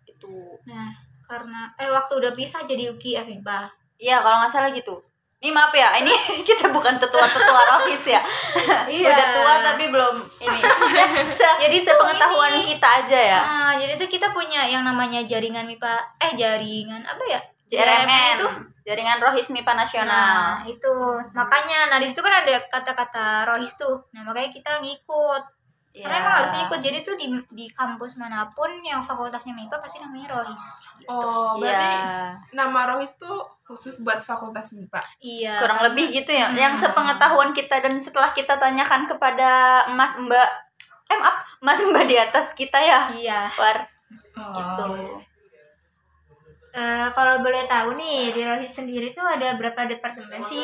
Itu 0.08 0.56
nah 0.64 1.08
karena 1.28 1.68
eh 1.76 1.92
waktu 1.92 2.14
udah 2.24 2.32
pisah 2.34 2.64
jadi 2.64 2.96
uki 2.96 3.20
MIPA 3.20 3.68
iya 4.00 4.24
kalau 4.24 4.40
nggak 4.42 4.52
salah 4.52 4.72
gitu 4.72 4.96
ini 5.38 5.54
maaf 5.54 5.70
ya 5.70 5.94
ini 6.02 6.10
kita 6.50 6.74
bukan 6.74 6.98
tetua-tetua 6.98 7.62
rohis 7.78 8.10
ya. 8.10 8.22
Iya. 8.90 9.14
udah 9.14 9.28
tua 9.38 9.54
tapi 9.62 9.86
belum 9.94 10.16
ini. 10.42 10.60
Ya, 10.66 11.06
se 11.30 11.46
Jadi 11.68 11.78
sepengetahuan 11.78 12.58
ini- 12.58 12.66
kita 12.74 12.88
aja 13.06 13.20
ya. 13.20 13.40
Nah, 13.46 13.72
jadi 13.78 13.94
tuh 14.02 14.10
kita 14.10 14.34
punya 14.34 14.66
yang 14.66 14.82
namanya 14.82 15.22
jaringan 15.22 15.70
MIPA 15.70 15.94
eh 16.26 16.32
jaringan 16.34 17.06
apa 17.06 17.22
ya? 17.30 17.40
JRMN 17.68 18.40
itu. 18.40 18.48
Jaringan 18.88 19.20
rohis 19.20 19.52
MIPA 19.52 19.74
nasional. 19.76 20.10
Nah, 20.10 20.66
itu. 20.66 20.96
Makanya 21.36 21.92
nah 21.92 22.00
di 22.00 22.08
situ 22.08 22.24
kan 22.24 22.42
ada 22.42 22.58
kata-kata 22.72 23.46
rohis 23.46 23.76
tuh. 23.76 24.00
Nah, 24.16 24.24
makanya 24.26 24.50
kita 24.50 24.72
ngikut. 24.82 25.44
Karena 25.98 26.14
Iya. 26.14 26.22
emang 26.22 26.36
harus 26.36 26.52
ngikut. 26.54 26.80
Jadi 26.80 26.98
tuh 27.02 27.16
di 27.16 27.26
di 27.52 27.66
kampus 27.68 28.16
mana 28.16 28.46
pun 28.48 28.70
yang 28.82 29.02
fakultasnya 29.02 29.52
MIPA 29.52 29.78
pasti 29.78 29.98
namanya 29.98 30.28
rohis. 30.36 30.66
oh 31.08 31.56
berarti 31.56 31.88
Iya. 31.88 32.36
nama 32.52 32.80
Rohis 32.86 33.16
tuh 33.16 33.32
khusus 33.64 34.04
buat 34.04 34.20
fakultas 34.20 34.76
MIPA 34.76 35.00
Iya. 35.18 35.56
kurang 35.58 35.80
lebih 35.82 36.12
gitu 36.12 36.30
ya 36.30 36.52
yang 36.52 36.76
sepengetahuan 36.76 37.50
kita 37.52 37.80
dan 37.80 37.96
setelah 37.96 38.30
kita 38.30 38.56
tanyakan 38.56 39.08
kepada 39.08 39.48
Mas 39.90 40.14
Mbak 40.14 40.50
eh 41.08 41.18
maaf 41.18 41.48
Mas 41.60 41.80
Mbak 41.80 42.06
di 42.06 42.16
atas 42.20 42.52
kita 42.52 42.76
ya 42.78 43.08
Iya. 43.10 43.40
war 43.50 43.78
Oh. 44.36 44.52
gitu 44.52 45.24
Eh, 46.74 47.08
kalau 47.12 47.40
boleh 47.40 47.66
tahu 47.66 47.96
nih 47.96 48.30
di 48.32 48.42
Rohis 48.44 48.70
sendiri 48.70 49.10
tuh 49.10 49.24
ada 49.24 49.56
berapa 49.56 49.88
departemen 49.88 50.38
sih? 50.38 50.62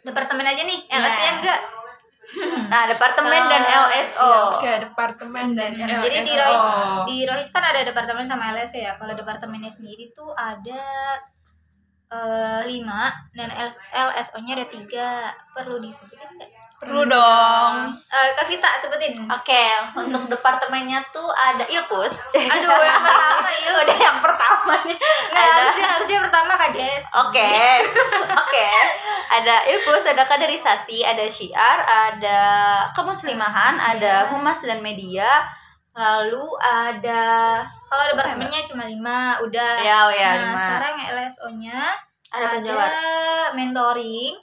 Departemen 0.00 0.46
aja 0.46 0.62
nih. 0.62 0.80
Iya. 0.80 0.96
LS-nya 0.96 1.30
enggak. 1.36 1.60
nah 2.72 2.84
departemen 2.84 3.42
dan 3.48 3.62
LSO 3.88 4.60
Oke, 4.60 4.68
departemen 4.84 5.56
dan 5.56 5.72
Jadi 5.72 6.28
di 6.28 6.34
LSO. 6.36 6.44
rohis 6.44 6.66
di 7.08 7.16
rohis 7.24 7.48
kan 7.48 7.64
ada 7.64 7.80
departemen 7.88 8.28
sama 8.28 8.52
LS 8.52 8.76
ya. 8.76 8.92
Kalau 9.00 9.16
departemennya 9.16 9.72
sendiri 9.72 10.12
tuh 10.12 10.28
ada 10.36 10.82
eh, 12.08 12.60
lima 12.68 13.12
dan 13.36 13.48
LSO-nya 13.92 14.58
ada 14.58 14.66
tiga. 14.68 15.32
Perlu 15.52 15.80
disebutin 15.80 16.28
nggak? 16.36 16.68
Perlu 16.78 17.10
dong. 17.10 17.90
Eh, 18.06 18.28
Kak 18.38 18.46
Vita 18.46 18.70
sebutin. 18.78 19.18
Oke, 19.26 19.64
untuk 19.98 20.30
departemennya 20.30 21.02
tuh 21.10 21.26
ada 21.34 21.66
Ilpus. 21.66 22.22
Aduh, 22.30 22.70
yang 22.70 23.02
pertama 23.02 23.50
Il. 23.50 23.74
Udah 23.82 23.98
yang 23.98 24.18
pertama 24.22 24.72
nih. 24.86 24.94
Nggak, 24.94 25.42
Ada 25.42 25.58
harusnya 25.58 25.86
harusnya 25.90 26.18
pertama 26.22 26.52
Kades. 26.54 27.04
Oke. 27.18 27.50
Oke. 28.30 28.70
Ada 29.26 29.54
Ilpus, 29.74 30.06
ada 30.06 30.22
kaderisasi, 30.22 31.02
ada 31.02 31.26
syiar, 31.26 31.82
ada 31.82 32.40
kemuslimahan, 32.94 33.74
ada 33.82 34.30
humas 34.30 34.62
dan 34.62 34.78
media. 34.78 35.50
Lalu 35.98 36.46
ada 36.62 37.26
Kalau 37.88 38.04
departemennya 38.12 38.60
cuma 38.68 38.84
lima, 38.84 39.40
udah. 39.40 39.72
Ya, 39.80 39.98
oh 40.04 40.12
ya, 40.12 40.30
nah, 40.30 40.42
lima. 40.46 40.60
sekarang 40.60 40.94
LSO-nya 41.10 41.80
Ada 42.28 42.60
ada 42.60 42.76
mentoring, 43.56 44.36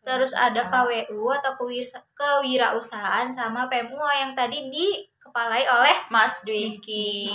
terus 0.00 0.30
ada 0.30 0.62
KWU 0.64 1.26
atau 1.32 1.58
kewira- 1.58 2.06
kewirausahaan 2.14 3.26
sama 3.26 3.66
PMUA 3.66 4.12
yang 4.14 4.32
tadi 4.32 4.70
dikepalai 4.70 5.66
oleh 5.66 5.96
Mas 6.06 6.46
Dwiki. 6.46 7.34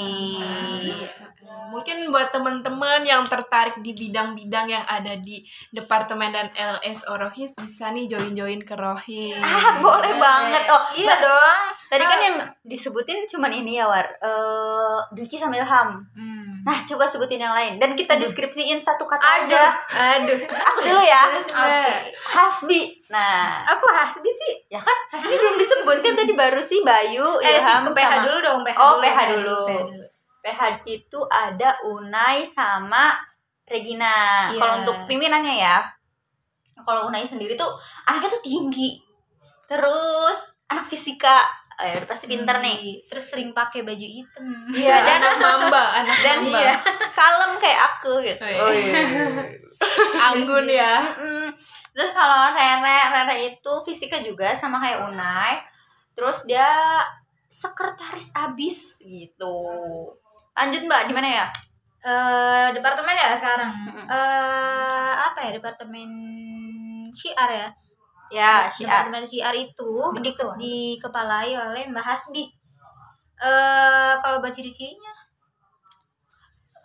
Mungkin 1.67 2.07
buat 2.07 2.31
teman-teman 2.31 3.03
yang 3.03 3.27
tertarik 3.27 3.75
di 3.79 3.91
bidang-bidang 3.91 4.67
yang 4.67 4.85
ada 4.87 5.15
di 5.15 5.43
departemen 5.69 6.31
dan 6.31 6.47
LSO 6.51 7.19
Rohis 7.19 7.51
bisa 7.59 7.91
nih 7.91 8.07
join-join 8.07 8.63
ke 8.63 8.71
Rohis. 8.73 9.35
Ah, 9.37 9.79
boleh 9.79 10.13
banget. 10.15 10.63
Oh, 10.67 10.83
Iya 10.95 11.15
dong. 11.19 11.61
Tadi 11.87 12.03
kan 12.03 12.19
yang 12.19 12.37
disebutin 12.61 13.23
cuman 13.25 13.51
ini 13.51 13.77
ya, 13.77 13.87
War. 13.87 14.03
Eh, 14.03 14.97
Dwiki 15.11 15.35
sama 15.35 15.55
Ilham. 15.55 15.99
Hmm. 16.13 16.61
Nah, 16.61 16.83
coba 16.83 17.07
sebutin 17.07 17.39
yang 17.39 17.51
lain 17.51 17.79
dan 17.79 17.95
kita 17.95 18.15
deskripsiin 18.15 18.75
satu 18.75 19.03
kata 19.03 19.23
Aduh, 19.23 19.55
aja. 19.55 19.63
aduh. 20.19 20.35
Aku 20.43 20.79
dulu 20.83 20.99
ya. 20.99 21.23
Oke. 21.39 21.95
Hasbi. 22.27 22.81
Nah, 23.07 23.63
Aku 23.65 23.87
Hasbi 23.87 24.27
sih. 24.27 24.53
ya 24.67 24.75
kan 24.77 24.97
Hasbi 25.09 25.31
belum 25.31 25.55
disebut 25.55 25.97
kan 26.01 26.13
tadi 26.13 26.35
baru 26.35 26.59
sih 26.59 26.83
Bayu, 26.83 27.39
Eh, 27.39 27.55
Ilham 27.55 27.87
ke 27.87 27.91
PH 27.93 28.03
sama 28.03 28.17
dulu 28.27 28.37
dong, 28.43 28.59
PH 28.67 28.77
Oh, 28.77 28.91
dulu. 28.91 29.03
PH 29.03 29.17
dulu. 29.31 29.61
PH 29.63 29.79
dulu. 29.87 30.05
PH 30.43 30.61
itu 30.85 31.19
ada 31.25 31.69
Unai 31.87 32.43
sama 32.43 33.15
Regina. 33.63 34.47
Iya. 34.47 34.59
Kalau 34.59 34.73
untuk 34.79 34.97
pimpinannya 35.07 35.55
ya. 35.55 35.77
Kalau 36.77 37.07
Unai 37.07 37.23
sendiri 37.23 37.55
tuh 37.55 37.67
anaknya 38.03 38.27
tuh 38.27 38.43
tinggi. 38.43 38.99
Terus 39.67 40.39
anak 40.67 40.83
fisika. 40.85 41.43
Eh, 41.77 41.93
udah 41.93 42.09
pasti 42.09 42.25
pinter 42.25 42.57
nih. 42.57 43.05
Terus 43.05 43.25
sering 43.29 43.53
pakai 43.53 43.85
baju 43.85 44.01
hitam. 44.01 44.45
Iya, 44.73 44.95
dan 45.07 45.21
anak 45.21 45.37
mamba, 45.37 45.83
anak 46.01 46.17
dan 46.25 46.37
mamba. 46.41 46.57
iya, 46.57 46.73
kalem 47.13 47.51
kayak 47.61 47.79
aku 47.85 48.11
gitu. 48.25 48.41
Oh, 48.57 48.73
iya. 48.73 48.93
Anggun 50.33 50.65
ya. 50.65 50.97
Terus 51.93 52.09
kalau 52.13 52.49
Rere, 52.53 52.97
Rere 53.13 53.35
itu 53.53 53.73
fisika 53.85 54.17
juga 54.17 54.57
sama 54.57 54.81
kayak 54.81 55.05
Unai. 55.05 55.61
Terus 56.17 56.49
dia 56.49 56.65
sekretaris 57.45 58.33
abis 58.33 59.01
gitu. 59.05 59.55
Lanjut 60.57 60.81
Mbak, 60.89 61.03
di 61.09 61.13
mana 61.13 61.29
ya? 61.29 61.47
eh 62.07 62.67
departemen 62.71 63.17
ya 63.17 63.35
sekarang. 63.35 63.73
Eh 64.07 65.11
apa 65.17 65.39
ya 65.43 65.51
departemen 65.59 66.07
syiar 67.11 67.49
ya? 67.51 67.67
Ya, 68.31 68.67
syiar. 68.67 69.07
Departemen 69.07 69.23
syiar 69.23 69.55
itu 69.55 69.91
di, 70.19 70.31
dikepalai 70.35 71.55
oleh 71.55 71.87
Mbak 71.87 72.05
Hasbi. 72.05 72.43
Eh 73.37 74.13
kalau 74.19 74.41
baca 74.41 74.49
ciri-cirinya 74.49 75.13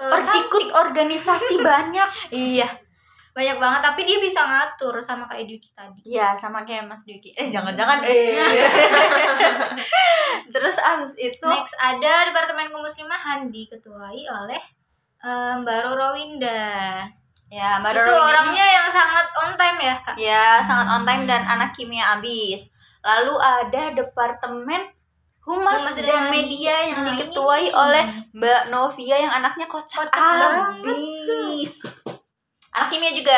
eh, 0.02 0.38
Ikut 0.42 0.66
organisasi 0.74 1.62
banyak. 1.68 2.08
Iya. 2.34 2.68
Banyak 3.32 3.56
banget 3.56 3.80
tapi 3.80 4.04
dia 4.04 4.20
bisa 4.20 4.44
ngatur 4.44 5.00
sama 5.00 5.24
kayak 5.24 5.48
Dwiki 5.48 5.72
tadi. 5.72 6.04
Iya, 6.04 6.36
sama 6.36 6.68
kayak 6.68 6.84
Mas 6.84 7.08
Duki. 7.08 7.32
Eh, 7.32 7.48
jangan-jangan 7.48 8.04
eh. 8.04 8.36
Terus 10.52 10.76
abis 10.76 11.16
itu 11.16 11.48
Next 11.48 11.72
ada 11.80 12.28
Departemen 12.28 12.68
Kemuslimahan 12.68 13.48
diketuai 13.48 14.22
oleh 14.28 14.60
eh, 15.24 15.52
Mbak 15.64 15.80
Roro 15.88 16.12
Winda. 16.12 17.08
Ya 17.52 17.76
Mbak 17.78 17.90
itu 17.92 18.00
Roro 18.00 18.08
ini- 18.08 18.24
orangnya 18.26 18.66
yang 18.66 18.88
sangat 18.88 19.26
on 19.36 19.50
time 19.54 19.78
ya, 19.78 19.94
Kak. 19.98 20.14
Ya, 20.16 20.46
sangat 20.58 20.86
on 20.90 21.02
time 21.04 21.24
dan 21.24 21.44
anak 21.44 21.70
kimia 21.72 22.16
abis. 22.16 22.72
Lalu 23.02 23.34
ada 23.36 23.92
departemen 23.92 24.88
humas, 25.42 25.74
Humas 25.84 25.98
dan 25.98 26.30
media 26.30 26.72
yang 26.86 27.02
Nah, 27.02 27.12
diketuai 27.12 27.66
ini. 27.66 27.74
oleh 27.74 28.04
Mbak 28.32 28.62
Novia 28.68 29.16
yang 29.18 29.32
anaknya 29.32 29.66
kocak, 29.66 30.06
Kocak 30.06 30.80
abis. 30.80 31.82
anak 32.72 32.88
kimia 32.88 33.12
juga 33.12 33.36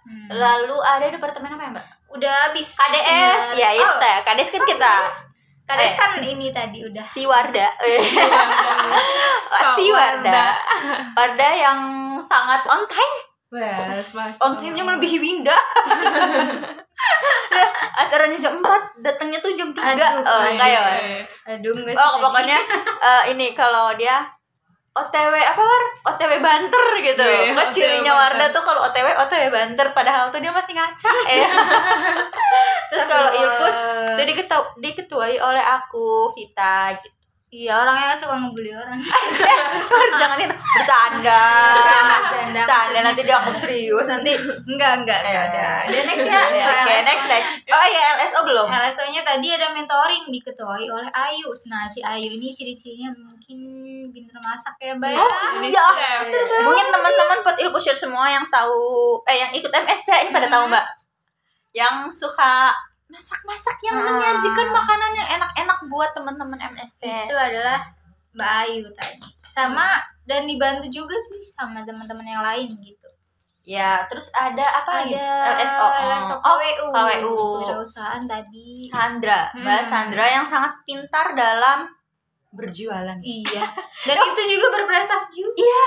Hmm. 0.00 0.28
lalu 0.32 0.72
ada 0.80 1.04
departemen 1.06 1.52
apa 1.52 1.60
ya 1.60 1.70
mbak 1.70 1.86
Udah 2.10 2.32
habis. 2.48 2.74
KDS 2.74 3.44
ya 3.54 3.70
itu 3.70 3.84
Oh, 3.84 4.00
teh 4.00 4.16
KDS 4.24 4.50
kan 4.50 4.64
kita 4.64 4.94
KDS 5.64 5.84
Eh. 5.84 5.94
kan 5.94 6.10
ini 6.18 6.48
tadi 6.50 6.78
udah. 6.82 7.04
si 7.04 7.22
Warda 7.22 7.68
si 9.76 9.84
Warda. 9.90 10.48
Warda 11.12 11.48
yang 11.52 11.78
sangat 12.20 12.64
on 12.64 12.82
time 12.84 13.14
Wes, 13.50 14.14
on 14.38 14.54
time-nya 14.54 14.86
melebihi 14.86 15.18
Winda 15.18 15.58
Nah, 17.50 17.66
acaranya 17.98 18.38
jam 18.38 18.54
4 18.62 19.02
datangnya 19.02 19.42
tuh 19.42 19.50
jam 19.58 19.74
3 19.74 19.82
Aduh, 19.82 20.22
oh, 20.22 20.40
enggak 20.54 20.68
ya? 20.70 20.82
Aduh 21.50 21.74
enggak 21.74 21.98
oh 21.98 22.14
pokoknya 22.22 22.58
eh, 23.10 23.22
ini 23.34 23.50
kalau 23.58 23.90
dia 23.98 24.22
OTW 24.90 25.34
apa 25.38 25.62
war? 25.62 25.84
OTW 26.02 26.42
banter 26.42 26.86
gitu. 26.98 27.22
Iya, 27.22 27.54
Kok 27.54 27.70
cirinya 27.70 28.10
banter. 28.10 28.42
Warda 28.42 28.46
tuh 28.50 28.62
kalau 28.66 28.80
OTW 28.90 29.06
OTW 29.22 29.44
banter 29.54 29.86
padahal 29.94 30.34
tuh 30.34 30.42
dia 30.42 30.50
masih 30.50 30.74
ngaca 30.74 31.12
ya. 31.30 31.50
Terus 32.90 33.06
kalau 33.06 33.30
itu 33.30 33.66
diketu 34.18 34.58
diketuai 34.82 35.38
oleh 35.38 35.62
aku 35.62 36.34
Vita 36.34 36.90
gitu. 36.98 37.19
Iya 37.50 37.74
orangnya 37.76 38.14
suka 38.14 38.38
ngebully 38.38 38.70
orang. 38.70 39.02
Jangan 40.22 40.38
itu 40.38 40.54
bercanda. 40.54 41.42
Bercanda. 41.74 42.60
Bercanda 42.62 42.98
nanti 43.02 43.20
dianggap 43.20 43.50
serius 43.52 44.06
nanti. 44.06 44.38
enggak 44.64 45.02
enggak 45.02 45.18
enggak 45.18 45.34
Eh. 45.34 45.46
ada. 45.50 45.68
Dan 45.84 46.04
next 46.06 46.26
ya. 46.26 46.40
Oke, 46.40 46.62
ke 46.62 46.94
LSO. 46.94 47.02
next 47.04 47.26
next. 47.26 47.54
Oh 47.66 47.84
iya 47.84 48.02
LSO 48.16 48.40
belum. 48.46 48.68
LSO-nya 48.70 49.22
tadi 49.22 49.48
ada 49.50 49.66
mentoring 49.68 50.30
diketuai 50.30 50.86
oleh 50.86 51.10
Ayu. 51.10 51.50
Nah, 51.66 51.84
si 51.84 51.98
Ayu 52.00 52.30
ini 52.30 52.48
ciri-cirinya 52.48 53.10
mungkin 53.12 53.58
pinter 54.08 54.38
masak 54.38 54.78
ya, 54.78 54.94
Mbak. 54.94 55.10
ya. 55.10 55.18
Ini 55.58 55.68
Iya. 55.68 56.12
Mungkin 56.62 56.86
teman-teman 56.88 57.38
pot 57.42 57.58
ilpushare 57.58 57.98
semua 57.98 58.30
yang 58.30 58.46
tahu 58.46 58.78
eh 59.26 59.36
yang 59.36 59.50
ikut 59.50 59.74
MSC 59.74 60.06
ini 60.20 60.30
pada 60.30 60.46
tahu 60.46 60.70
Mbak. 60.70 60.86
Yang 61.72 61.94
suka 62.16 62.70
masak-masak 63.10 63.76
yang 63.82 63.96
Ah. 63.96 64.06
menyajikan 64.06 64.68
makanan 64.70 65.12
yang 65.12 65.28
enak-enak 65.36 65.78
buat 65.86 66.10
teman-teman 66.14 66.60
MSC. 66.70 67.02
Itu 67.26 67.34
adalah 67.34 67.82
Mbak 68.32 68.50
Ayu 68.64 68.86
tadi. 68.94 69.18
Sama 69.44 69.98
dan 70.24 70.46
dibantu 70.46 70.86
juga 70.86 71.18
sih 71.18 71.42
sama 71.44 71.82
teman-teman 71.82 72.22
yang 72.24 72.40
lain 72.40 72.70
gitu. 72.80 73.08
Ya, 73.60 74.06
terus 74.06 74.30
ada 74.32 74.62
apa 74.62 75.04
lagi? 75.04 75.14
Ada 75.14 75.52
LSO. 75.60 75.86
LSO 76.08 76.34
Oh, 76.36 76.56
KWU. 76.56 76.86
KWU. 76.88 77.34
Wirausahaan 77.60 78.24
tadi. 78.24 78.86
Sandra, 78.86 79.50
Mbak 79.52 79.80
Hmm. 79.80 79.86
Sandra 79.86 80.24
yang 80.26 80.46
sangat 80.46 80.72
pintar 80.82 81.34
dalam 81.34 81.86
berjualan. 82.50 83.14
Iya. 83.20 83.62
Dan 84.10 84.16
itu 84.16 84.42
juga 84.48 84.66
berprestasi 84.72 85.28
juga. 85.36 85.54
Iya, 85.56 85.84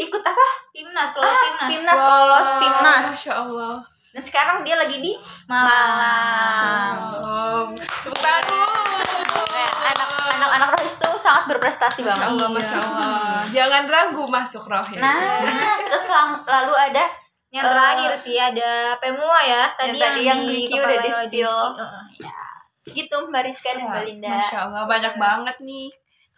ikut 0.00 0.22
apa? 0.24 0.46
Timnas, 0.72 1.10
lolos 1.14 1.30
Ah, 1.30 1.42
timnas. 1.44 1.68
timnas 1.68 2.00
lolos 2.00 2.48
timnas. 2.58 3.04
Masya 3.12 3.32
Allah. 3.36 3.76
Dan 4.12 4.22
sekarang 4.22 4.60
dia 4.60 4.76
lagi 4.76 5.00
di 5.00 5.12
Malang. 5.46 5.64
Malang. 5.64 6.94
Oh, 7.16 7.62
tepuk 7.72 8.12
tangan 8.14 8.44
dulu. 8.44 9.40
Eh, 9.50 9.70
anak 9.88 10.08
anak-anak 10.30 10.68
rohis 10.76 10.96
tuh 10.96 11.16
sangat 11.16 11.48
berprestasi 11.48 12.00
Masya 12.00 12.12
banget. 12.12 12.28
Allah, 12.28 12.48
Masya 12.50 12.78
Allah. 12.78 13.40
Jangan 13.48 13.84
ragu 13.86 14.24
masuk 14.26 14.64
rohis. 14.66 15.00
Nah, 15.00 15.16
terus 15.82 16.04
lang- 16.06 16.44
lalu 16.44 16.74
ada 16.76 17.04
Yang 17.48 17.64
terakhir 17.68 18.10
sih 18.16 18.36
ada 18.36 18.70
Pemua 18.96 19.38
ya. 19.42 19.62
Tadi 19.74 19.92
yang 19.92 20.00
tadi 20.02 20.20
yang 20.22 20.40
di 20.40 20.48
Wiki 20.58 20.72
kepala 20.72 20.80
udah 20.82 20.88
oleh 20.90 21.04
di-spill. 21.04 21.52
Diki. 21.52 21.80
Heeh. 21.80 22.04
gitu 22.82 23.16
Mbak 23.30 23.42
Rizka 23.46 23.70
dan 23.72 23.86
Mbak 23.86 24.02
Linda. 24.04 24.28
Masya 24.34 24.58
Allah, 24.66 24.82
banyak 24.84 25.14
banget 25.16 25.56
nih 25.62 25.86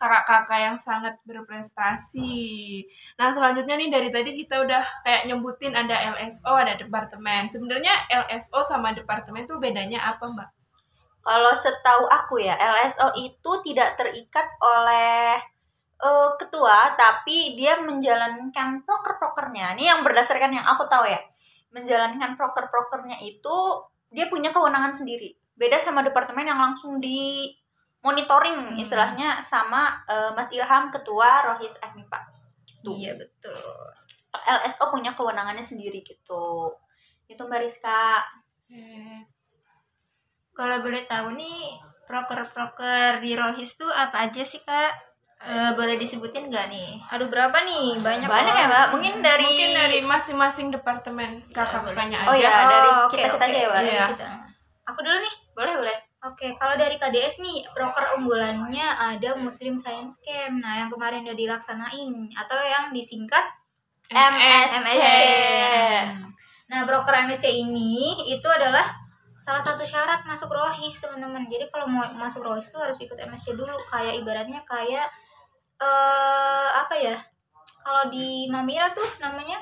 kakak-kakak 0.04 0.61
yang 0.61 0.76
sangat 0.76 1.16
berprestasi. 1.25 2.84
Nah, 3.16 3.32
selanjutnya 3.32 3.80
nih 3.80 3.88
dari 3.88 4.08
tadi 4.12 4.37
kita 4.37 4.61
udah 4.61 4.84
kayak 5.00 5.25
nyebutin 5.32 5.73
ada 5.73 6.12
LSO, 6.12 6.52
ada 6.52 6.76
departemen. 6.76 7.49
Sebenarnya 7.49 8.04
LSO 8.28 8.61
sama 8.61 8.92
departemen 8.92 9.49
tuh 9.49 9.56
bedanya 9.56 10.04
apa, 10.12 10.28
Mbak? 10.28 10.50
Kalau 11.25 11.52
setahu 11.56 12.04
aku 12.04 12.44
ya, 12.44 12.52
LSO 12.61 13.16
itu 13.16 13.50
tidak 13.64 13.96
terikat 13.96 14.44
oleh 14.61 15.40
eh, 15.96 16.30
ketua, 16.37 16.92
tapi 17.00 17.57
dia 17.57 17.81
menjalankan 17.81 18.85
proker-prokernya. 18.85 19.72
Ini 19.81 19.96
yang 19.96 20.00
berdasarkan 20.05 20.52
yang 20.52 20.66
aku 20.68 20.85
tahu 20.85 21.09
ya. 21.09 21.24
Menjalankan 21.72 22.37
proker-prokernya 22.37 23.24
itu 23.24 23.57
dia 24.12 24.29
punya 24.29 24.52
kewenangan 24.52 24.92
sendiri. 24.92 25.33
Beda 25.57 25.81
sama 25.81 26.05
departemen 26.05 26.44
yang 26.44 26.61
langsung 26.61 27.00
di 27.00 27.48
monitoring 28.05 28.77
istilahnya 28.77 29.40
sama 29.40 29.88
eh, 30.05 30.31
Mas 30.37 30.53
Ilham 30.53 30.93
ketua 30.93 31.49
Rohis 31.49 31.73
FMIPA. 31.81 32.21
Gitu. 32.69 32.88
Iya 32.93 33.17
betul. 33.17 33.75
LSO 34.35 34.93
punya 34.93 35.17
kewenangannya 35.17 35.64
sendiri 35.64 36.05
gitu. 36.05 36.69
Itu 37.25 37.43
Mbak 37.49 37.61
Rizka. 37.64 38.21
Kalau 40.55 40.77
boleh 40.85 41.03
tahu 41.09 41.35
nih 41.35 41.81
proker-proker 42.05 43.25
di 43.25 43.33
Rohis 43.35 43.75
tuh 43.75 43.88
apa 43.90 44.29
aja 44.29 44.43
sih 44.45 44.61
kak? 44.62 44.93
Eh, 45.45 45.71
boleh 45.77 46.01
disebutin 46.01 46.49
nggak 46.49 46.67
nih? 46.73 46.90
Aduh 47.12 47.29
berapa 47.29 47.53
nih? 47.69 48.01
Banyak 48.01 48.29
Banyak 48.29 48.55
ya 48.55 48.64
loh. 48.64 48.71
Mbak? 48.73 48.87
Mungkin 48.97 49.14
dari 49.21 49.45
Mungkin 49.45 49.71
dari 49.77 49.99
masing-masing 50.01 50.67
departemen 50.73 51.40
kakak-kakaknya 51.53 52.17
aja. 52.25 52.29
Oh 52.33 52.37
ya, 52.37 52.53
dari 52.64 52.88
Oh, 52.88 52.97
oke, 53.05 53.12
kita-kita 53.12 53.45
oke. 53.45 53.53
aja 53.53 53.59
ya, 53.61 53.69
Mbak. 53.69 53.83
Iya. 53.85 54.07
Kita. 54.17 54.29
Aku 54.88 54.99
dulu 55.05 55.17
nih. 55.21 55.35
Boleh, 55.53 55.75
boleh. 55.85 55.97
Oke, 56.24 56.56
kalau 56.56 56.72
dari 56.80 56.96
KDS 56.96 57.44
nih, 57.44 57.68
proker 57.76 58.16
unggulannya 58.16 58.88
ada 58.96 59.37
Muslim 59.37 59.76
Science 59.76 60.24
Camp. 60.24 60.56
Nah, 60.56 60.80
yang 60.80 60.88
kemarin 60.88 61.20
udah 61.20 61.37
dilaksanain 61.37 62.32
atau 62.32 62.58
yang 62.64 62.88
disingkat 62.96 63.44
MSC. 64.08 65.04
Nah, 66.72 66.88
broker 66.88 67.28
MSC 67.28 67.44
ini 67.52 68.24
itu 68.24 68.48
adalah 68.48 68.88
salah 69.37 69.60
satu 69.60 69.84
syarat 69.84 70.24
masuk 70.24 70.48
rohis 70.48 70.96
teman-teman. 70.96 71.44
Jadi 71.44 71.68
kalau 71.68 71.92
mau 71.92 72.08
masuk 72.16 72.40
rohis 72.40 72.72
itu 72.72 72.80
harus 72.80 72.96
ikut 73.04 73.20
MSC 73.20 73.52
dulu. 73.52 73.76
Kayak 73.92 74.16
ibaratnya 74.24 74.64
kayak 74.64 75.04
eh 75.76 76.68
apa 76.72 76.94
ya? 77.04 77.20
Kalau 77.84 78.08
di 78.08 78.48
Mamira 78.48 78.96
tuh 78.96 79.04
namanya 79.20 79.60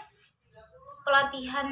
pelatihan 1.03 1.67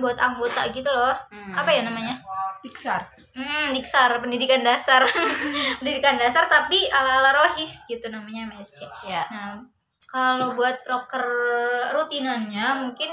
buat 0.00 0.16
anggota 0.16 0.68
gitu 0.72 0.88
loh. 0.88 1.14
Hmm. 1.30 1.54
Apa 1.56 1.70
ya 1.70 1.82
namanya? 1.86 2.18
Tiksar. 2.60 3.08
Hmm, 3.36 3.72
Diksar, 3.72 4.20
pendidikan 4.20 4.60
dasar. 4.60 5.04
pendidikan 5.80 6.20
dasar 6.20 6.48
tapi 6.48 6.88
ala-ala 6.92 7.32
rohis 7.32 7.84
gitu 7.88 8.08
namanya 8.12 8.50
MSC. 8.52 8.84
Ya. 9.06 9.24
Nah, 9.30 9.56
kalau 10.10 10.58
buat 10.58 10.82
proker 10.82 11.24
rutinannya 11.94 12.66
mungkin 12.82 13.12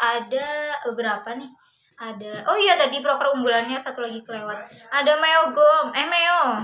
ada 0.00 0.46
beberapa 0.88 1.36
nih. 1.36 1.50
Ada 1.96 2.52
Oh 2.52 2.56
iya 2.60 2.76
tadi 2.76 3.00
proker 3.00 3.32
unggulannya 3.36 3.76
satu 3.80 4.04
lagi 4.04 4.20
kelewat. 4.20 4.68
Ada 4.92 5.12
Meogom, 5.16 5.92
eh 5.96 6.06
Meo. 6.08 6.60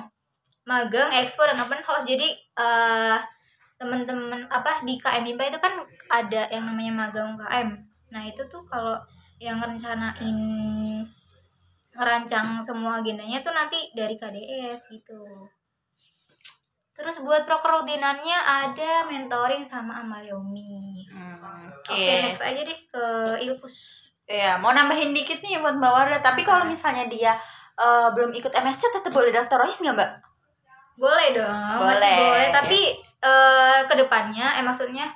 Magang, 0.69 1.11
expo 1.21 1.43
dan 1.49 1.59
open 1.59 1.81
house. 1.85 2.05
Jadi 2.05 2.29
eh 2.57 3.19
teman-teman 3.83 4.47
apa 4.47 4.87
di 4.87 4.95
KM 4.95 5.27
IPA 5.35 5.45
itu 5.51 5.59
kan 5.59 5.75
ada 6.07 6.43
yang 6.55 6.71
namanya 6.71 6.93
magang 6.95 7.35
KM. 7.35 7.92
Nah, 8.13 8.23
itu 8.29 8.43
tuh 8.53 8.61
kalau 8.69 9.01
yang 9.41 9.59
rencanain 9.59 10.37
ngerancang 11.93 12.61
semua 12.63 13.01
agendanya 13.01 13.41
tuh 13.41 13.53
nanti 13.53 13.91
dari 13.97 14.17
KDS 14.17 14.93
gitu. 14.93 15.21
Terus 16.93 17.25
buat 17.25 17.49
proker 17.49 17.83
rutinannya 17.83 18.39
ada 18.39 19.09
mentoring 19.09 19.65
sama 19.65 20.05
Amaliomi. 20.05 21.09
Hmm, 21.09 21.73
Oke. 21.89 21.97
Oke, 21.99 22.15
next 22.29 22.45
aja 22.45 22.61
deh 22.63 22.79
ke 22.87 23.05
Ilpus. 23.49 23.75
Ya, 24.29 24.55
mau 24.61 24.71
nambahin 24.71 25.11
dikit 25.11 25.41
nih 25.43 25.59
buat 25.59 25.77
Mbak 25.77 25.93
Warda. 25.93 26.19
Tapi 26.23 26.45
kalau 26.47 26.69
misalnya 26.69 27.09
dia 27.09 27.33
eh, 27.81 28.09
belum 28.13 28.31
ikut 28.37 28.53
MSC, 28.53 28.93
tetap 28.93 29.13
boleh 29.13 29.33
daftar 29.33 29.61
rohis 29.61 29.81
nggak 29.83 29.97
Mbak? 29.99 30.11
Boleh 31.01 31.29
dong, 31.35 31.81
masih 31.89 32.07
Boleh. 32.07 32.17
boleh. 32.21 32.49
Tapi 32.53 32.81
eh 33.23 33.79
ke 33.89 33.95
depannya, 33.99 34.61
eh 34.61 34.65
maksudnya 34.65 35.09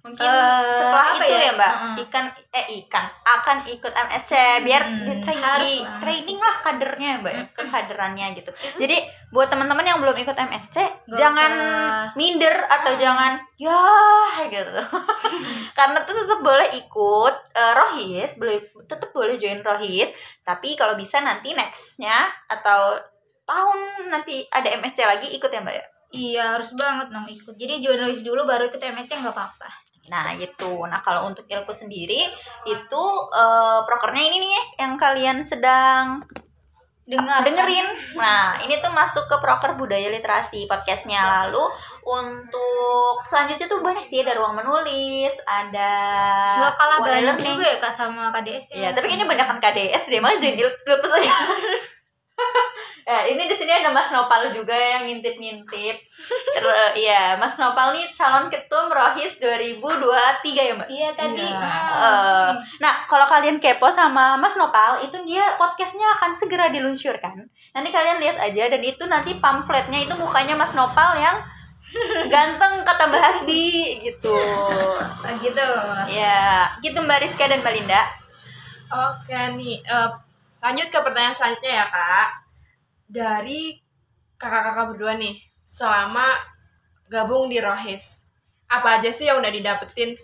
Mungkin 0.00 0.24
Eh, 0.24 0.72
setelah 0.72 1.12
itu 1.12 1.24
ya? 1.26 1.40
ya, 1.42 1.52
Mbak, 1.52 1.72
Heeh. 1.72 1.94
ikan 2.02 2.24
eh 2.50 2.66
ikan 2.80 3.04
akan 3.20 3.56
ikut 3.68 3.92
MSC 3.92 4.32
biar 4.62 4.82
Hmm, 4.82 5.04
di, 5.04 5.12
tra- 5.20 5.36
harus 5.36 5.68
di 5.70 5.84
training 5.98 6.38
lah 6.38 6.56
kadernya 6.58 7.10
Mbak, 7.20 7.34
kekaderannya 7.52 8.26
gitu. 8.32 8.48
Jadi 8.76 8.96
buat 9.28 9.46
teman-teman 9.46 9.84
yang 9.84 9.98
belum 9.98 10.16
ikut 10.16 10.32
MSC, 10.32 10.76
jangan 11.10 11.52
usah. 11.52 12.10
minder 12.14 12.50
atau 12.66 12.96
jangan 12.96 13.36
ya 13.56 13.76
gitu. 14.46 14.72
Karena 15.78 16.00
tuh 16.00 16.16
tetap 16.16 16.40
boleh 16.40 16.68
ikut 16.74 17.34
eh, 17.52 17.72
rohis, 17.74 18.30
boleh 18.36 18.56
tetap 18.82 19.10
boleh 19.10 19.36
join 19.36 19.60
rohis, 19.60 20.08
tapi 20.40 20.74
kalau 20.74 20.94
bisa 20.94 21.20
nanti 21.20 21.52
nextnya 21.52 22.24
atau 22.48 22.96
tahun 23.42 23.78
nanti 24.08 24.48
ada 24.48 24.70
MSC 24.72 24.98
lagi 25.02 25.28
ikut 25.30 25.48
ya 25.48 25.60
Mbak 25.60 25.74
ya. 25.74 25.86
iya 26.10 26.44
harus 26.50 26.74
banget 26.74 27.06
dong 27.08 27.22
ikut. 27.24 27.54
Jadi 27.54 27.78
join 27.78 27.94
Rohis 27.96 28.22
dulu 28.22 28.42
baru 28.42 28.66
ikut 28.66 28.78
MSC 28.80 29.14
nggak 29.16 29.30
apa-apa. 29.30 29.68
Nah 30.10 30.34
gitu. 30.34 30.84
Nah 30.84 30.98
kalau 31.00 31.30
untuk 31.30 31.46
ilmu 31.46 31.70
sendiri 31.70 32.26
itu 32.66 33.02
eh, 33.32 33.78
prokernya 33.86 34.22
ini 34.26 34.36
nih 34.42 34.62
yang 34.82 34.98
kalian 34.98 35.40
sedang 35.40 36.18
Dengar. 37.06 37.42
dengerin. 37.42 37.86
Nah 38.14 38.54
ini 38.62 38.78
tuh 38.78 38.90
masuk 38.90 39.26
ke 39.26 39.36
proker 39.38 39.74
budaya 39.74 40.06
literasi 40.10 40.66
podcastnya 40.66 41.18
lalu 41.46 41.62
untuk 42.06 43.18
selanjutnya 43.26 43.66
tuh 43.66 43.82
banyak 43.82 44.02
sih 44.02 44.22
ada 44.22 44.38
ruang 44.38 44.54
menulis 44.54 45.34
ada 45.42 45.92
nggak 46.54 46.74
kalah 46.78 46.98
banyak 47.02 47.36
juga 47.38 47.66
ya 47.66 47.76
kak 47.78 47.92
sama 47.92 48.30
KDS 48.30 48.64
Iya, 48.72 48.88
tapi 48.94 49.10
ini 49.10 49.26
banyak 49.26 49.42
kan 49.42 49.58
KDS 49.58 50.08
deh, 50.08 50.18
malah 50.18 50.38
jadi 50.38 50.62
lepas 50.64 51.12
aja. 51.18 51.34
Ya, 53.02 53.26
ini 53.26 53.44
di 53.44 53.52
sini 53.52 53.70
ada 53.70 53.88
Mas 53.88 54.08
Nopal 54.08 54.48
juga 54.48 54.72
yang 54.72 55.04
ngintip-ngintip. 55.04 55.96
Ter- 56.52 56.92
Iya, 56.92 57.36
Mas 57.36 57.56
Nopal 57.56 57.90
nih 57.90 58.06
calon 58.10 58.46
ketum 58.46 58.88
Rohis 58.88 59.38
2023 59.38 59.80
ya, 60.60 60.72
Mbak? 60.74 60.88
iya 60.88 61.08
tadi 61.12 61.46
ah, 61.46 62.50
Eh, 62.50 62.50
nah, 62.78 63.04
kalau 63.04 63.24
kalian 63.24 63.56
kepo 63.56 63.88
sama 63.88 64.34
Mas 64.34 64.54
Nopal, 64.54 65.00
itu 65.00 65.16
dia 65.24 65.44
podcastnya 65.54 66.06
akan 66.14 66.30
segera 66.30 66.68
diluncurkan. 66.68 67.36
Nanti 67.70 67.88
kalian 67.88 68.18
lihat 68.18 68.36
aja, 68.36 68.66
dan 68.66 68.80
itu 68.80 69.04
nanti 69.04 69.36
pamfletnya 69.36 70.00
itu 70.00 70.14
mukanya 70.14 70.54
Mas 70.54 70.74
Nopal 70.74 71.14
yang 71.16 71.36
ganteng 72.26 72.82
kata 72.82 73.06
Mbak 73.06 73.18
Hasbi 73.20 73.66
gitu. 74.00 74.30
ah, 74.30 75.34
gitu 75.36 75.66
Ya, 76.08 76.66
gitu 76.78 76.98
Mbak 76.98 77.20
Rizka 77.20 77.46
dan 77.46 77.58
Mbak 77.58 77.74
Linda. 77.74 78.02
Oke 78.90 79.34
nih, 79.54 79.78
eh, 79.80 80.08
lanjut 80.60 80.86
ke 80.86 80.98
pertanyaan 80.98 81.30
selanjutnya 81.30 81.72
ya 81.76 81.86
kak. 81.86 82.28
Dari 83.10 83.74
kakak-kakak 84.36 84.94
berdua 84.94 85.18
nih, 85.18 85.34
selama 85.66 86.30
gabung 87.06 87.50
di 87.50 87.58
Rohis, 87.58 88.22
apa 88.66 88.96
aja 88.96 89.10
sih 89.10 89.26
yang 89.26 89.42
udah 89.42 89.50
didapetin? 89.50 90.14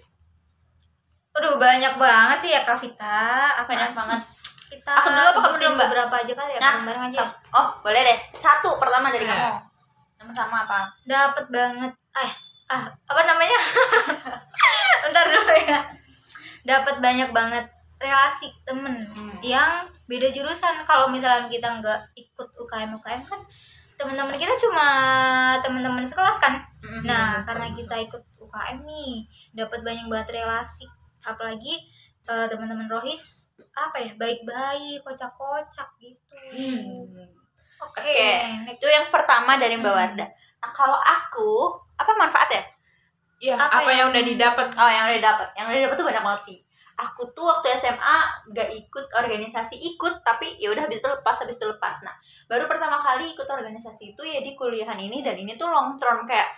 Aduh 1.35 1.59
banyak 1.59 1.99
banget 1.99 2.39
sih 2.39 2.49
ya 2.49 2.65
Kak 2.65 2.81
Vita 2.81 3.21
Apa 3.53 3.69
Banyak 3.69 3.93
banget. 3.93 4.21
Kita 4.67 4.89
Aku 4.89 5.09
dulu 5.11 5.21
apa 5.21 5.37
kamu 5.37 5.57
dulu, 5.59 5.69
Mbak? 5.69 5.85
beberapa 5.85 6.15
aja 6.17 6.33
kali 6.33 6.53
ya 6.57 6.59
Nah, 6.59 6.75
bareng 6.81 7.05
aja 7.07 7.23
Oh, 7.53 7.67
boleh 7.83 8.01
deh. 8.03 8.19
Satu 8.33 8.81
pertama 8.81 9.13
dari 9.13 9.23
Iya. 9.23 9.37
kamu. 9.37 9.51
Yang 10.17 10.27
pertama 10.33 10.57
apa? 10.65 10.81
Dapat 11.05 11.45
banget 11.53 11.93
Eh, 12.17 12.31
ah, 12.67 12.85
apa 12.89 13.21
namanya? 13.23 13.59
Bentar 15.05 15.25
dulu 15.29 15.53
ya 15.61 15.79
Dapat 16.65 16.95
banyak 16.99 17.31
banget 17.31 17.65
relasi 17.97 18.53
temen 18.63 19.09
Hmm. 19.09 19.39
yang 19.41 19.71
beda 20.05 20.29
jurusan 20.29 20.75
kalau 20.85 21.09
misalnya 21.09 21.47
kita 21.47 21.69
nggak 21.75 22.01
ikut 22.15 22.49
UKM 22.57 22.93
UKM 22.95 23.23
kan 23.23 23.41
teman-teman 23.97 24.37
kita 24.37 24.53
cuma 24.59 24.89
teman-teman 25.59 26.03
sekelas 26.03 26.39
kan 26.39 26.61
Mm-hmm. 26.79 27.03
Nah, 27.03 27.43
karena 27.43 27.67
kita 27.75 27.99
ikut 27.99 28.23
UKM 28.39 28.79
nih, 28.81 29.27
dapat 29.53 29.83
banyak 29.83 30.07
banget 30.07 30.39
relasi. 30.39 30.87
Apalagi 31.21 31.83
eh, 32.23 32.47
teman-teman 32.47 32.87
Rohis 32.87 33.51
apa 33.73 33.99
ya, 33.99 34.15
baik-baik, 34.15 35.03
kocak-kocak 35.03 35.89
gitu. 35.99 36.31
Hmm. 36.31 37.27
Oke, 37.81 38.07
Oke, 38.07 38.23
next. 38.63 38.79
itu 38.79 38.87
yang 38.87 39.03
pertama 39.05 39.59
dari 39.59 39.75
Mbak 39.75 39.89
Hmm. 39.89 39.99
Warda. 39.99 40.27
Nah, 40.57 40.71
kalau 40.71 40.95
aku, 40.95 41.51
apa 41.95 42.11
manfaatnya? 42.15 42.63
Ya, 43.37 43.55
Apa 43.57 43.83
apa, 43.83 43.91
yang 43.91 43.99
yang- 43.99 44.09
udah 44.11 44.23
didapat? 44.23 44.67
Oh, 44.73 44.87
yang 44.89 45.05
udah 45.09 45.23
dapat. 45.25 45.49
Yang 45.53 45.67
udah 45.67 45.81
dapat 45.83 45.97
tuh 45.99 46.07
banyak 46.07 46.23
banget 46.23 46.43
sih. 46.45 46.59
Aku 46.97 47.29
tuh 47.37 47.45
waktu 47.45 47.77
SMA 47.77 48.19
gak 48.57 48.69
ikut 48.73 49.07
organisasi 49.13 49.77
ikut, 49.77 50.25
tapi 50.25 50.57
ya 50.57 50.73
udah 50.73 50.89
habis 50.89 51.05
itu 51.05 51.09
lepas, 51.13 51.37
habis 51.45 51.61
itu 51.61 51.69
lepas. 51.69 51.97
Nah, 52.09 52.17
baru 52.49 52.65
pertama 52.65 52.97
kali 53.05 53.37
ikut 53.37 53.45
organisasi 53.45 54.17
itu 54.17 54.23
ya 54.25 54.41
di 54.41 54.57
kuliahan 54.57 54.97
ini 54.97 55.21
dan 55.21 55.37
ini 55.37 55.61
tuh 55.61 55.69
long 55.69 56.01
term 56.01 56.25
kayak 56.25 56.49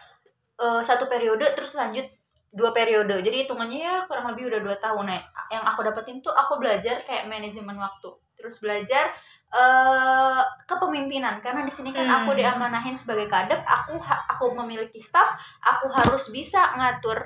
eh, 0.62 0.82
satu 0.86 1.10
periode 1.10 1.42
terus 1.58 1.74
lanjut 1.74 2.06
dua 2.54 2.70
periode. 2.72 3.18
Jadi 3.20 3.44
hitungannya 3.44 3.78
ya 3.82 3.94
kurang 4.06 4.30
lebih 4.32 4.48
udah 4.50 4.60
dua 4.62 4.76
tahun. 4.78 5.10
Nah, 5.10 5.20
yang 5.52 5.64
aku 5.66 5.82
dapetin 5.84 6.22
tuh 6.22 6.32
aku 6.32 6.56
belajar 6.62 6.96
kayak 7.02 7.26
manajemen 7.26 7.76
waktu. 7.76 8.08
Terus 8.38 8.62
belajar 8.62 9.10
eh 9.48 10.42
kepemimpinan 10.68 11.40
karena 11.40 11.64
di 11.64 11.72
sini 11.72 11.88
kan 11.88 12.04
Hmm. 12.04 12.16
aku 12.20 12.36
diamanahin 12.36 12.92
sebagai 12.92 13.32
kadep, 13.32 13.64
aku 13.64 13.96
aku 14.04 14.52
memiliki 14.60 15.00
staff, 15.00 15.24
aku 15.64 15.88
harus 15.88 16.28
bisa 16.28 16.60
ngatur 16.76 17.16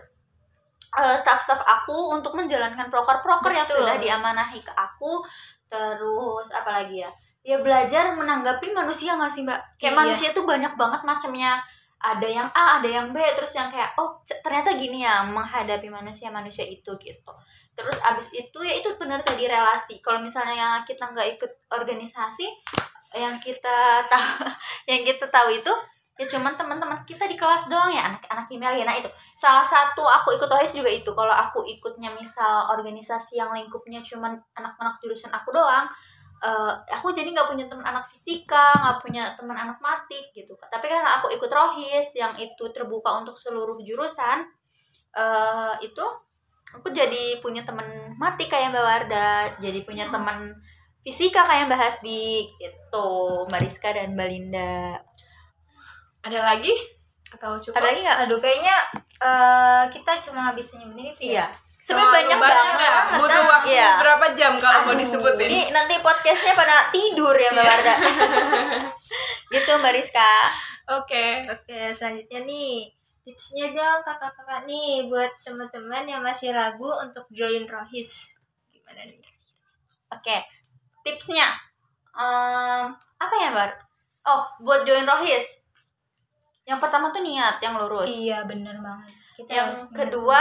eh, 0.92 1.16
staff-staff 1.16 1.61
aku 1.64 2.12
untuk 2.12 2.37
menjalankan 2.37 2.92
proker-proker 2.92 3.52
yang 3.52 3.68
sudah 3.68 3.96
diamanahi 3.96 4.61
ke 4.61 4.72
aku. 4.72 5.24
Terus 5.72 6.48
apa 6.52 6.70
lagi 6.83 7.00
ya? 7.00 7.11
Ya 7.42 7.59
belajar 7.59 8.14
menanggapi 8.14 8.70
manusia 8.70 9.18
nggak 9.18 9.33
sih 9.33 9.42
mbak? 9.42 9.59
Kayak 9.81 9.94
Iya. 9.96 10.00
manusia 10.05 10.28
tuh 10.31 10.44
banyak 10.44 10.72
banget 10.78 11.00
macamnya. 11.02 11.59
Ada 12.02 12.26
yang 12.26 12.48
A, 12.50 12.83
ada 12.83 12.88
yang 12.90 13.14
B, 13.14 13.18
terus 13.38 13.55
yang 13.55 13.70
kayak 13.70 13.94
oh 13.94 14.18
ternyata 14.42 14.74
gini 14.74 15.07
ya 15.07 15.22
menghadapi 15.22 15.87
manusia-manusia 15.87 16.66
itu 16.66 16.90
gitu. 16.98 17.33
Terus 17.78 17.98
abis 18.02 18.26
itu 18.35 18.59
ya 18.62 18.74
itu 18.74 18.90
benar 18.98 19.22
tadi 19.22 19.46
relasi. 19.46 20.02
Kalau 20.02 20.18
misalnya 20.18 20.83
kita 20.83 21.09
nggak 21.14 21.38
ikut 21.38 21.52
organisasi, 21.70 22.46
yang 23.16 23.37
kita 23.38 24.02
tahu, 24.09 24.28
yang 24.90 25.02
kita 25.07 25.28
tahu 25.28 25.52
itu 25.52 25.72
ya 26.22 26.26
cuman 26.30 26.54
teman-teman 26.54 27.02
kita 27.02 27.26
di 27.26 27.35
kelas 27.35 27.66
doang 27.66 27.90
ya 27.90 28.14
anak-anak 28.14 28.46
kimia 28.46 28.70
ya 28.78 28.87
nah 28.87 28.94
itu. 28.94 29.11
Salah 29.35 29.66
satu 29.66 30.06
aku 30.06 30.38
ikut 30.38 30.46
OHIS 30.46 30.78
juga 30.78 30.90
itu. 30.94 31.11
Kalau 31.11 31.35
aku 31.35 31.66
ikutnya 31.66 32.14
misal 32.14 32.70
organisasi 32.70 33.42
yang 33.42 33.50
lingkupnya 33.50 33.98
cuman 34.06 34.38
anak-anak 34.54 35.02
jurusan 35.02 35.35
aku 35.35 35.50
doang 35.50 35.90
eh, 36.42 36.72
aku 36.94 37.11
jadi 37.11 37.30
nggak 37.35 37.50
punya 37.50 37.66
teman 37.66 37.87
anak 37.87 38.06
fisika 38.11 38.74
nggak 38.74 38.98
punya 39.02 39.22
teman 39.35 39.58
anak 39.58 39.78
matik 39.82 40.30
gitu. 40.30 40.54
Tapi 40.54 40.87
karena 40.87 41.18
aku 41.18 41.35
ikut 41.35 41.50
rohis 41.50 42.14
yang 42.14 42.35
itu 42.38 42.64
terbuka 42.70 43.18
untuk 43.18 43.35
seluruh 43.35 43.82
jurusan 43.82 44.46
eh, 45.18 45.74
itu 45.82 46.04
aku 46.72 46.88
jadi 46.94 47.42
punya 47.42 47.66
teman 47.66 47.85
matik 48.16 48.48
kayak 48.48 48.72
mbak 48.72 48.87
Warda 48.87 49.58
jadi 49.61 49.82
punya 49.85 50.08
teman 50.08 50.54
fisika 51.02 51.42
kayak 51.42 51.66
mbak 51.66 51.82
Hasbi 51.82 52.46
gitu. 52.62 53.11
Mbak 53.50 53.61
Rizka 53.66 53.90
dan 53.90 54.14
mbak 54.14 54.28
Linda 54.30 55.02
Ada 56.22 56.38
lagi? 56.40 56.74
Atau 57.32 57.56
cukup? 57.58 57.74
ada 57.74 57.87
lagi 57.88 58.00
nggak 58.00 58.18
Aduh, 58.24 58.38
kayaknya 58.38 58.76
eh, 59.18 59.82
kita 59.90 60.12
cuma 60.22 60.52
bisa 60.52 60.76
nyebutin 60.76 61.11
itu 61.11 61.22
iya 61.30 61.42
ya. 61.42 61.46
sebenarnya 61.78 62.12
banyak 62.12 62.38
banget 62.38 62.76
ya. 62.78 62.92
Butuh 63.16 63.42
waktu 63.44 63.68
Iya. 63.72 63.90
berapa 63.98 64.26
jam 64.32 64.52
kalau 64.56 64.78
mau 64.85 64.92
Aduh. 64.92 65.00
disebutin? 65.00 65.48
Ini 65.48 65.61
nanti 65.70 65.94
podcastnya 65.98 66.52
pada 66.52 66.90
tidur 66.90 67.35
ya 67.35 67.50
Mbak 67.50 67.64
Warda. 67.64 67.94
gitu 69.52 69.70
Mbak 69.76 69.92
Rizka. 69.92 70.30
Oke. 70.92 71.48
Oke, 71.48 71.80
selanjutnya 71.90 72.40
nih 72.42 72.87
tipsnya 73.22 73.70
dong 73.70 74.02
kakak-kakak 74.02 74.66
nih 74.66 75.06
buat 75.06 75.30
teman-teman 75.40 76.02
yang 76.04 76.20
masih 76.20 76.50
ragu 76.50 76.90
untuk 77.00 77.22
join 77.30 77.64
Rohis. 77.64 78.35
Gimana 78.68 79.02
nih? 79.02 79.22
Oke, 80.11 80.37
tipsnya 81.02 81.46
Em, 82.12 82.92
apa 83.16 83.35
ya 83.35 83.48
Mbak? 83.48 83.72
Oh, 84.28 84.44
buat 84.61 84.85
join 84.85 85.08
Rohis. 85.08 85.62
Yang 86.62 86.79
pertama 86.79 87.11
tuh 87.11 87.22
niat 87.22 87.59
yang 87.59 87.75
lurus. 87.79 88.07
Iya, 88.07 88.46
bener 88.46 88.79
banget. 88.79 89.11
Kita 89.38 89.51
Yang 89.51 89.66
harus 89.66 89.85
kedua 89.90 90.40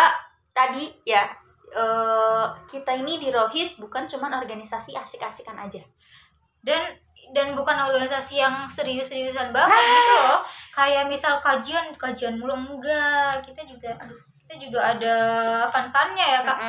tadi 0.52 0.84
ya 1.08 1.24
eh, 1.72 2.46
kita 2.68 2.92
ini 3.00 3.16
di 3.18 3.32
Rohis 3.32 3.80
bukan 3.80 4.04
cuman 4.06 4.36
organisasi 4.36 4.92
asik-asikan 4.92 5.56
aja. 5.56 5.80
dan 6.62 6.78
dan 7.34 7.58
bukan 7.58 7.74
organisasi 7.90 8.38
yang 8.38 8.70
serius-seriusan 8.70 9.50
banget 9.50 9.82
gitu 9.82 10.14
loh 10.30 10.40
kayak 10.70 11.10
misal 11.10 11.42
kajian 11.42 11.90
kajian 11.96 12.38
mulu 12.38 12.54
enggak 12.54 13.42
kita 13.42 13.66
juga 13.66 13.98
aduh 13.98 14.20
kita 14.46 14.54
juga 14.62 14.80
ada 14.94 15.16
fun-funnya 15.72 16.26
ya 16.38 16.40
kak 16.46 16.60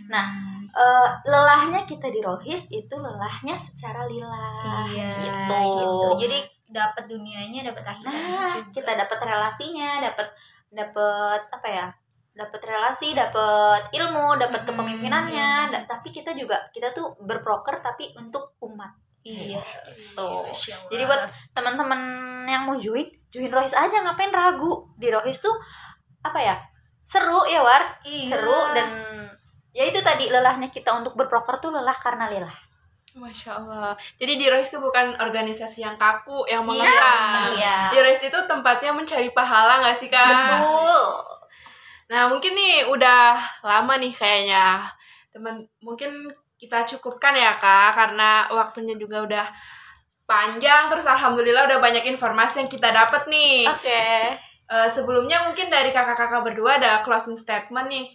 Mm. 0.00 0.08
Nah, 0.08 0.26
eh, 0.72 1.08
lelahnya 1.28 1.84
kita 1.84 2.08
di 2.08 2.24
Rohis 2.24 2.72
itu 2.72 2.94
lelahnya 2.96 3.52
secara 3.60 4.08
lillah. 4.08 4.88
iya 4.88 5.12
gitu. 5.12 5.60
gitu 5.76 6.08
jadi 6.24 6.38
dapat 6.70 7.04
dunianya 7.06 7.66
dapat 7.66 7.84
akhirnya 7.84 8.14
Nah, 8.14 8.54
kita 8.70 8.94
dapat 8.94 9.18
relasinya, 9.20 10.00
dapat 10.00 10.26
dapat 10.70 11.40
apa 11.50 11.68
ya? 11.68 11.86
Dapat 12.30 12.60
relasi, 12.62 13.10
dapat 13.12 13.90
ilmu, 13.90 14.38
dapat 14.38 14.62
Hmm, 14.62 14.68
kepemimpinannya, 14.70 15.50
iya. 15.66 15.72
da- 15.74 15.86
tapi 15.90 16.08
kita 16.08 16.30
juga 16.32 16.56
kita 16.70 16.94
tuh 16.94 17.18
berproker 17.20 17.82
tapi 17.82 18.14
untuk 18.14 18.54
umat. 18.62 18.94
iya 19.20 19.60
Tuh. 20.16 20.48
Jadi 20.88 21.02
buat 21.04 21.22
teman-teman 21.52 22.00
yang 22.48 22.64
mau 22.64 22.78
join, 22.78 23.04
join 23.28 23.50
Rohis 23.52 23.76
aja 23.76 24.00
ngapain 24.00 24.32
ragu? 24.32 24.88
Di 24.96 25.12
Rohis 25.12 25.42
tuh 25.42 25.52
apa 26.22 26.40
ya? 26.40 26.56
Seru 27.04 27.44
ya, 27.44 27.60
War. 27.60 27.82
Iya. 28.06 28.30
Seru 28.32 28.58
dan 28.72 28.88
ya 29.70 29.84
itu 29.84 30.00
tadi 30.00 30.30
lelahnya 30.30 30.70
kita 30.70 30.94
untuk 30.96 31.18
berproker 31.18 31.58
tuh 31.58 31.74
lelah 31.74 31.98
karena 31.98 32.30
lelah. 32.30 32.54
Masya 33.18 33.50
Allah. 33.58 33.90
Jadi 34.22 34.38
di 34.38 34.46
Rohis 34.46 34.70
itu 34.70 34.78
bukan 34.78 35.18
organisasi 35.18 35.82
yang 35.82 35.98
kaku, 35.98 36.46
yang 36.46 36.62
mengekang. 36.62 37.58
Iya. 37.58 37.90
Di 37.90 37.98
Rohis 37.98 38.22
itu 38.22 38.38
tempatnya 38.46 38.94
mencari 38.94 39.34
pahala 39.34 39.82
nggak 39.82 39.96
sih 39.98 40.06
kak? 40.06 40.30
Betul. 40.30 41.02
Nah 42.10 42.30
mungkin 42.30 42.52
nih 42.54 42.86
udah 42.90 43.38
lama 43.66 43.94
nih 43.98 44.14
kayaknya 44.14 44.82
teman 45.30 45.62
mungkin 45.82 46.10
kita 46.58 46.82
cukupkan 46.86 47.34
ya 47.34 47.54
kak 47.58 47.94
karena 47.94 48.50
waktunya 48.50 48.98
juga 48.98 49.22
udah 49.22 49.46
panjang 50.26 50.86
terus 50.86 51.06
alhamdulillah 51.10 51.66
udah 51.66 51.78
banyak 51.82 52.06
informasi 52.06 52.62
yang 52.66 52.70
kita 52.70 52.94
dapat 52.94 53.26
nih. 53.26 53.66
Oke. 53.66 54.02
Eh, 54.70 54.88
sebelumnya 54.90 55.42
mungkin 55.50 55.66
dari 55.66 55.90
kakak-kakak 55.90 56.46
berdua 56.46 56.78
ada 56.78 57.02
closing 57.02 57.34
statement 57.34 57.90
nih. 57.90 58.06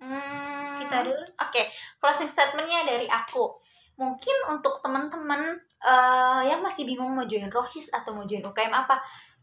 Hmm, 0.00 0.80
Kita 0.80 1.04
dulu. 1.04 1.20
Oke, 1.44 1.68
closing 2.00 2.24
statementnya 2.24 2.88
dari 2.88 3.04
aku. 3.04 3.52
Mungkin 4.00 4.36
untuk 4.48 4.80
teman-teman 4.80 5.60
eh, 5.84 6.42
yang 6.48 6.64
masih 6.64 6.88
bingung 6.88 7.12
mau 7.12 7.28
join 7.28 7.52
Rohis 7.52 7.92
atau 7.92 8.16
mau 8.16 8.24
join 8.24 8.40
UKM 8.40 8.72
apa, 8.72 8.96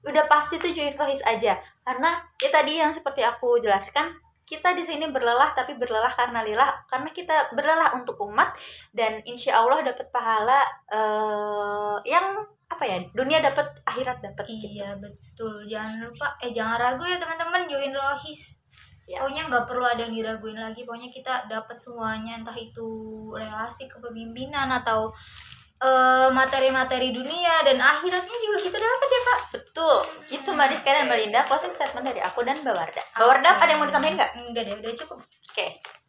udah 0.05 0.23
pasti 0.29 0.61
tuh 0.61 0.71
join 0.71 0.93
rohis 0.93 1.23
aja 1.25 1.57
karena 1.81 2.15
ya 2.37 2.49
tadi 2.53 2.77
yang 2.77 2.93
seperti 2.93 3.25
aku 3.25 3.57
jelaskan 3.57 4.07
kita 4.47 4.71
di 4.71 4.87
sini 4.87 5.11
berlelah 5.11 5.51
tapi 5.51 5.75
berlelah 5.75 6.11
karena 6.15 6.39
lillah 6.39 6.71
karena 6.87 7.11
kita 7.11 7.51
berlelah 7.51 7.91
untuk 7.99 8.15
umat 8.23 8.47
dan 8.95 9.19
insya 9.27 9.59
Allah 9.59 9.83
dapat 9.83 10.07
pahala 10.07 10.63
eh, 10.87 11.97
yang 12.07 12.31
apa 12.67 12.83
ya 12.83 12.99
dunia 13.11 13.43
dapat 13.43 13.67
akhirat 13.87 14.19
dapat 14.23 14.43
gitu. 14.47 14.79
Iya 14.79 14.91
betul. 14.99 15.55
Jangan 15.67 16.03
lupa 16.03 16.27
eh 16.43 16.51
jangan 16.51 16.79
ragu 16.79 17.03
ya 17.03 17.19
teman-teman 17.19 17.67
join 17.67 17.91
Rohis. 17.91 18.63
Ya. 19.07 19.23
Pokoknya 19.23 19.47
nggak 19.47 19.65
perlu 19.71 19.87
ada 19.87 20.03
yang 20.03 20.13
diraguin 20.13 20.59
lagi. 20.59 20.83
Pokoknya 20.83 21.07
kita 21.09 21.47
dapat 21.47 21.79
semuanya 21.79 22.43
entah 22.43 22.55
itu 22.59 22.87
relasi 23.31 23.87
kepemimpinan 23.87 24.67
atau 24.83 25.15
eh, 25.79 26.29
materi-materi 26.33 27.13
dunia 27.13 27.61
dan 27.63 27.77
akhiratnya 27.77 28.37
juga 28.41 28.57
kita 28.65 28.77
dapat 28.81 29.07
ya 29.07 29.21
kak. 29.21 29.41
betul 29.53 29.97
itu 30.33 30.49
mbak 30.49 30.73
Rizka 30.73 30.89
dan 30.89 31.05
mbak 31.05 31.19
Linda 31.21 31.41
closing 31.45 31.69
statement 31.69 32.01
dari 32.01 32.17
aku 32.17 32.41
dan 32.41 32.57
mbak 32.65 32.73
Warda 32.73 33.03
mbak 33.13 33.27
Warda 33.29 33.49
ada 33.61 33.69
yang 33.69 33.79
mau 33.79 33.85
ditambahin 33.85 34.17
nggak 34.17 34.31
Enggak 34.41 34.63
deh, 34.65 34.73
udah 34.73 34.93
cukup. 34.97 35.17
oke 35.21 35.67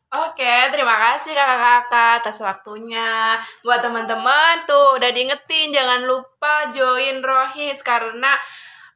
Oke, 0.08 0.72
terima 0.72 0.96
kasih 0.96 1.36
kakak-kakak 1.36 2.24
atas 2.24 2.40
waktunya. 2.40 3.36
Buat 3.60 3.84
teman-teman 3.84 4.64
tuh 4.64 4.96
udah 4.96 5.12
diingetin 5.12 5.68
jangan 5.68 6.00
lupa 6.08 6.72
join 6.72 7.20
Rohis 7.20 7.84
karena 7.84 8.32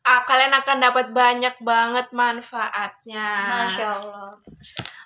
ah, 0.06 0.22
kalian 0.26 0.54
akan 0.54 0.78
dapat 0.82 1.06
banyak 1.10 1.54
banget 1.62 2.06
manfaatnya. 2.14 3.30
masya 3.66 3.86
Allah 3.98 4.34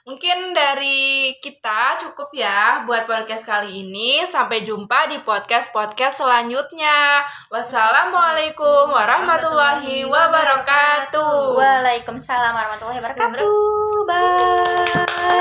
Mungkin 0.06 0.54
dari 0.54 1.34
kita 1.42 1.98
cukup 1.98 2.30
ya 2.30 2.86
buat 2.86 3.10
podcast 3.10 3.42
kali 3.42 3.82
ini. 3.82 4.22
Sampai 4.22 4.62
jumpa 4.62 5.10
di 5.10 5.18
podcast-podcast 5.18 6.22
selanjutnya. 6.22 7.26
Wassalamualaikum 7.50 8.86
warahmatullahi 8.86 10.06
wabarakatuh. 10.06 11.58
Waalaikumsalam 11.58 12.54
warahmatullahi 12.54 13.02
wabarakatuh 13.02 13.86
bye 14.06 15.36